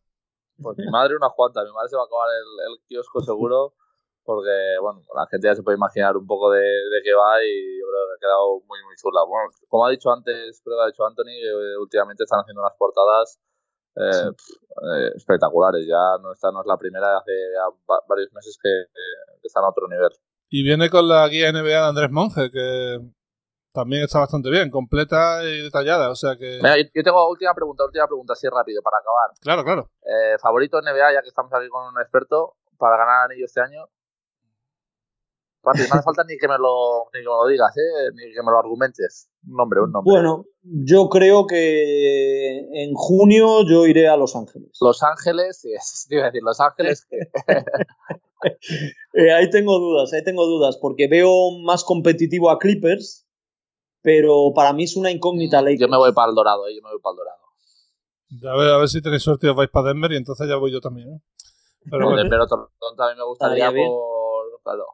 [0.62, 1.64] Pues mi madre unas cuantas.
[1.64, 3.74] Mi madre se va a acabar el, el kiosco seguro
[4.26, 7.80] porque, bueno, la gente ya se puede imaginar un poco de, de qué va y
[7.80, 9.22] yo creo que ha quedado muy, muy chula.
[9.24, 12.76] Bueno, como ha dicho antes, creo que ha dicho Anthony, eh, últimamente están haciendo unas
[12.78, 13.40] portadas
[13.96, 14.54] eh, sí.
[14.82, 15.86] eh, espectaculares.
[15.88, 17.70] Ya no, esta no es la primera, hace ya
[18.10, 18.70] varios meses que,
[19.42, 20.12] que están a otro nivel.
[20.50, 23.00] Y viene con la guía NBA de Andrés Monge, que
[23.76, 26.60] también está bastante bien, completa y detallada, o sea que...
[26.64, 29.38] Mira, yo tengo última pregunta, última pregunta, así rápido, para acabar.
[29.42, 29.90] Claro, claro.
[30.02, 33.86] Eh, ¿Favorito NBA, ya que estamos aquí con un experto, para ganar anillo este año?
[35.66, 38.12] No hace falta ni que me lo, ni que me lo digas, ¿eh?
[38.14, 39.30] ni que me lo argumentes.
[39.48, 40.12] Un nombre, un nombre.
[40.12, 44.78] Bueno, yo creo que en junio yo iré a Los Ángeles.
[44.80, 45.70] Los Ángeles, sí,
[46.10, 47.08] te iba a decir, Los Ángeles.
[49.14, 53.28] eh, ahí tengo dudas, ahí tengo dudas, porque veo más competitivo a Clippers,
[54.02, 55.62] pero para mí es una incógnita.
[55.62, 55.82] Lakers.
[55.82, 56.76] Yo me voy para el Dorado, ¿eh?
[56.76, 57.46] yo me voy para el Dorado.
[58.44, 60.58] A ver, a ver si tenéis suerte y os vais para Denver y entonces ya
[60.58, 61.10] voy yo también.
[61.10, 61.22] ¿eh?
[61.90, 62.28] Pero, bueno.
[62.28, 64.86] también me gustaría por, claro,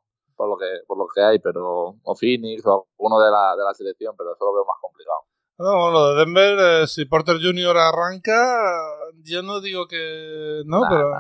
[0.42, 3.64] por lo que por lo que hay, pero o Phoenix o uno de la, de
[3.64, 5.20] la selección, pero eso lo veo más complicado.
[5.60, 7.78] No, lo de Denver, eh, si Porter Jr.
[7.78, 8.60] arranca,
[9.24, 11.12] yo no digo que no, pero...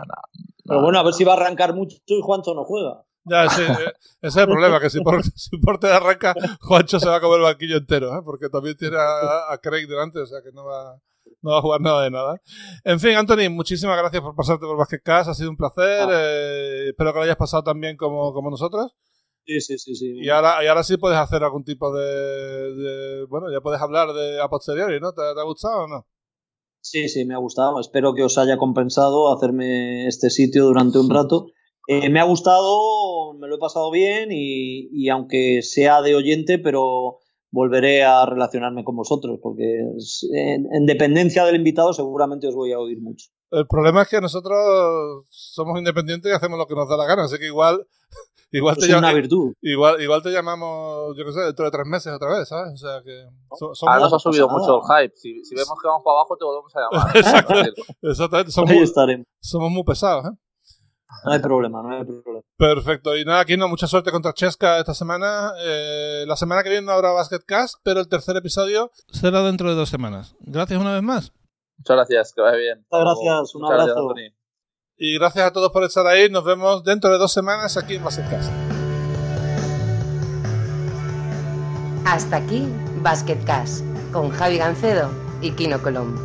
[0.65, 3.05] pero bueno, a ver si va a arrancar mucho y Juancho no juega.
[3.25, 3.93] Ya, sí, eh,
[4.23, 4.99] ese es el problema, que si,
[5.61, 8.21] Porter arranca, Juancho se va a comer el banquillo entero, ¿eh?
[8.25, 10.99] porque también tiene a, Craig delante, o sea que no va,
[11.43, 12.41] no va a jugar nada de nada.
[12.83, 16.89] En fin, Anthony, muchísimas gracias por pasarte por Basket Cast, ha sido un placer, ah.
[16.89, 18.95] espero que lo hayas pasado tan bien como, como nosotros.
[19.45, 20.13] Sí, sí, sí, sí.
[20.21, 24.41] Y ahora, y ahora sí puedes hacer algún tipo de, Bueno, ya puedes hablar de
[24.41, 25.13] a posteriori, ¿no?
[25.13, 26.07] ¿Te, ha gustado o no?
[26.81, 27.79] Sí, sí, me ha gustado.
[27.79, 31.47] Espero que os haya compensado hacerme este sitio durante un rato.
[31.87, 36.59] Eh, me ha gustado, me lo he pasado bien y, y, aunque sea de oyente,
[36.59, 37.19] pero
[37.51, 39.83] volveré a relacionarme con vosotros porque
[40.33, 43.29] en, dependencia del invitado seguramente os voy a oír mucho.
[43.51, 47.25] El problema es que nosotros somos independientes y hacemos lo que nos da la gana,
[47.25, 47.85] así que igual
[48.51, 49.53] Igual te, una virtud.
[49.61, 52.73] Igual, igual te llamamos, yo qué sé, dentro de tres meses otra vez, ¿sabes?
[52.73, 53.25] O sea que.
[53.57, 55.15] So, somos, Ahora nos ha subido mucho el hype.
[55.15, 57.17] Si, si, vemos que vamos para abajo, te volvemos a llamar.
[58.01, 58.51] Exactamente.
[58.51, 59.27] Somos, Ahí estaremos.
[59.39, 60.37] Somos muy pesados, ¿eh?
[61.25, 62.41] No hay problema, no hay problema.
[62.57, 63.15] Perfecto.
[63.17, 65.51] Y nada, aquí no, mucha suerte contra Chesca esta semana.
[65.59, 69.75] Eh, la semana que viene no habrá Basketcast, pero el tercer episodio será dentro de
[69.75, 70.35] dos semanas.
[70.39, 71.33] Gracias una vez más.
[71.77, 72.85] Muchas gracias, que vaya bien.
[72.89, 74.07] Muchas gracias, un abrazo.
[74.07, 74.33] Gracias,
[75.03, 76.29] y gracias a todos por estar ahí.
[76.29, 78.25] Nos vemos dentro de dos semanas aquí en Más en
[82.05, 82.67] Hasta aquí
[83.01, 83.81] Basket Cash
[84.13, 85.09] con Javi Gancedo
[85.41, 86.21] y Kino Colombo.